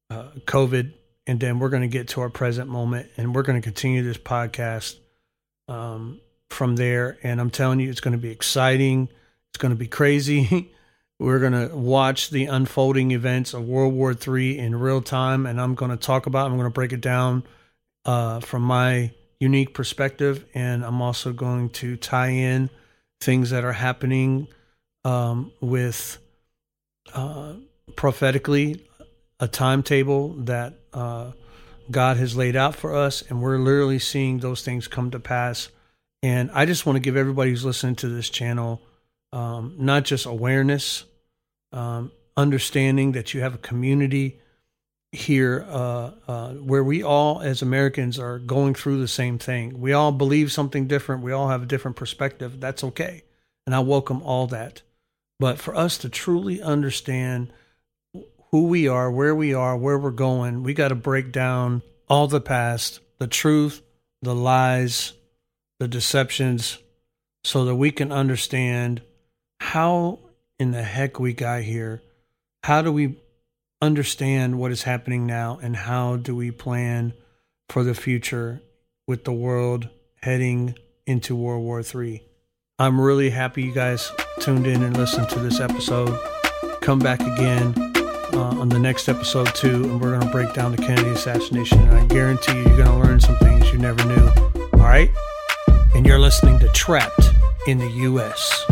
uh, 0.09 0.29
COVID 0.45 0.93
and 1.27 1.39
then 1.39 1.59
we're 1.59 1.69
going 1.69 1.81
to 1.81 1.87
get 1.87 2.07
to 2.07 2.21
our 2.21 2.29
present 2.29 2.69
moment 2.69 3.09
and 3.17 3.35
we're 3.35 3.43
going 3.43 3.61
to 3.61 3.63
continue 3.63 4.01
this 4.01 4.17
podcast 4.17 4.95
um, 5.67 6.19
from 6.49 6.77
there 6.77 7.17
and 7.21 7.41
i'm 7.41 7.49
telling 7.49 7.79
you 7.79 7.89
it's 7.89 7.99
going 7.99 8.13
to 8.13 8.17
be 8.17 8.31
exciting 8.31 9.09
it's 9.57 9.61
going 9.63 9.71
to 9.71 9.75
be 9.75 9.87
crazy 9.87 10.71
we're 11.19 11.39
going 11.39 11.53
to 11.53 11.75
watch 11.75 12.29
the 12.29 12.45
unfolding 12.45 13.09
events 13.09 13.55
of 13.55 13.67
world 13.67 13.91
war 13.91 14.15
iii 14.27 14.55
in 14.55 14.75
real 14.75 15.01
time 15.01 15.47
and 15.47 15.59
i'm 15.59 15.73
going 15.73 15.89
to 15.89 15.97
talk 15.97 16.27
about 16.27 16.45
i'm 16.45 16.57
going 16.57 16.69
to 16.69 16.69
break 16.69 16.93
it 16.93 17.01
down 17.01 17.43
uh, 18.05 18.39
from 18.39 18.61
my 18.61 19.11
unique 19.39 19.73
perspective 19.73 20.45
and 20.53 20.85
i'm 20.85 21.01
also 21.01 21.33
going 21.33 21.71
to 21.71 21.97
tie 21.97 22.29
in 22.29 22.69
things 23.19 23.49
that 23.49 23.65
are 23.65 23.73
happening 23.73 24.47
um, 25.03 25.51
with 25.59 26.19
uh, 27.15 27.53
prophetically 27.95 28.87
a 29.39 29.47
timetable 29.47 30.33
that 30.33 30.75
uh, 30.93 31.31
God 31.89 32.17
has 32.17 32.35
laid 32.37 32.55
out 32.55 32.75
for 32.75 32.95
us, 32.95 33.23
and 33.27 33.41
we're 33.41 33.57
literally 33.57 33.97
seeing 33.97 34.37
those 34.39 34.61
things 34.61 34.87
come 34.87 35.09
to 35.11 35.19
pass. 35.19 35.69
And 36.21 36.51
I 36.51 36.65
just 36.65 36.85
want 36.85 36.97
to 36.97 36.99
give 36.99 37.15
everybody 37.15 37.51
who's 37.51 37.65
listening 37.65 37.95
to 37.97 38.09
this 38.09 38.29
channel 38.29 38.81
um, 39.31 39.75
not 39.77 40.05
just 40.05 40.25
awareness. 40.25 41.05
Um, 41.71 42.11
understanding 42.37 43.13
that 43.13 43.33
you 43.33 43.41
have 43.41 43.55
a 43.55 43.57
community 43.57 44.39
here 45.11 45.65
uh, 45.67 46.11
uh, 46.27 46.53
where 46.53 46.83
we 46.83 47.01
all, 47.01 47.41
as 47.41 47.61
Americans, 47.61 48.19
are 48.19 48.37
going 48.37 48.75
through 48.75 48.99
the 48.99 49.07
same 49.07 49.39
thing. 49.39 49.81
We 49.81 49.91
all 49.93 50.11
believe 50.11 50.51
something 50.51 50.87
different. 50.87 51.23
We 51.23 51.31
all 51.31 51.49
have 51.49 51.63
a 51.63 51.65
different 51.65 51.97
perspective. 51.97 52.59
That's 52.59 52.83
okay. 52.83 53.23
And 53.65 53.73
I 53.73 53.79
welcome 53.79 54.21
all 54.21 54.47
that. 54.47 54.83
But 55.39 55.57
for 55.57 55.75
us 55.75 55.97
to 55.99 56.09
truly 56.09 56.61
understand 56.61 57.51
who 58.51 58.67
we 58.67 58.87
are, 58.87 59.11
where 59.11 59.35
we 59.35 59.53
are, 59.53 59.75
where 59.75 59.97
we're 59.97 60.11
going, 60.11 60.63
we 60.63 60.73
got 60.73 60.89
to 60.89 60.95
break 60.95 61.31
down 61.31 61.81
all 62.07 62.27
the 62.27 62.41
past, 62.41 62.99
the 63.17 63.27
truth, 63.27 63.81
the 64.21 64.35
lies, 64.35 65.13
the 65.79 65.87
deceptions, 65.87 66.77
so 67.43 67.65
that 67.65 67.75
we 67.75 67.91
can 67.91 68.11
understand 68.11 69.01
how 69.59 70.19
in 70.59 70.71
the 70.71 70.83
heck 70.83 71.19
we 71.19 71.33
got 71.33 71.61
here. 71.61 72.01
How 72.63 72.81
do 72.81 72.91
we 72.91 73.15
understand 73.81 74.59
what 74.59 74.71
is 74.71 74.83
happening 74.83 75.25
now 75.25 75.59
and 75.61 75.75
how 75.75 76.17
do 76.17 76.35
we 76.35 76.51
plan 76.51 77.13
for 77.69 77.83
the 77.83 77.93
future 77.93 78.61
with 79.07 79.23
the 79.23 79.33
world 79.33 79.89
heading 80.21 80.75
into 81.05 81.35
World 81.35 81.63
War 81.63 81.81
III. 81.81 82.21
I'm 82.79 82.99
really 82.99 83.29
happy 83.29 83.63
you 83.63 83.73
guys 83.73 84.11
tuned 84.39 84.67
in 84.67 84.83
and 84.83 84.95
listened 84.95 85.29
to 85.29 85.39
this 85.39 85.59
episode. 85.59 86.17
Come 86.81 86.99
back 86.99 87.21
again 87.21 87.73
uh, 88.33 88.55
on 88.59 88.69
the 88.69 88.79
next 88.79 89.09
episode, 89.09 89.47
too, 89.55 89.83
and 89.83 90.01
we're 90.01 90.11
going 90.11 90.27
to 90.27 90.31
break 90.31 90.53
down 90.53 90.71
the 90.71 90.77
Kennedy 90.77 91.09
assassination. 91.09 91.79
And 91.79 91.97
I 91.97 92.05
guarantee 92.05 92.53
you, 92.53 92.63
you're 92.63 92.77
going 92.77 92.87
to 92.87 92.97
learn 92.97 93.19
some 93.19 93.37
things 93.37 93.71
you 93.71 93.79
never 93.79 94.03
knew. 94.05 94.27
All 94.73 94.79
right? 94.79 95.09
And 95.95 96.05
you're 96.05 96.19
listening 96.19 96.59
to 96.59 96.67
Trapped 96.69 97.29
in 97.67 97.77
the 97.79 97.89
U.S. 97.89 98.65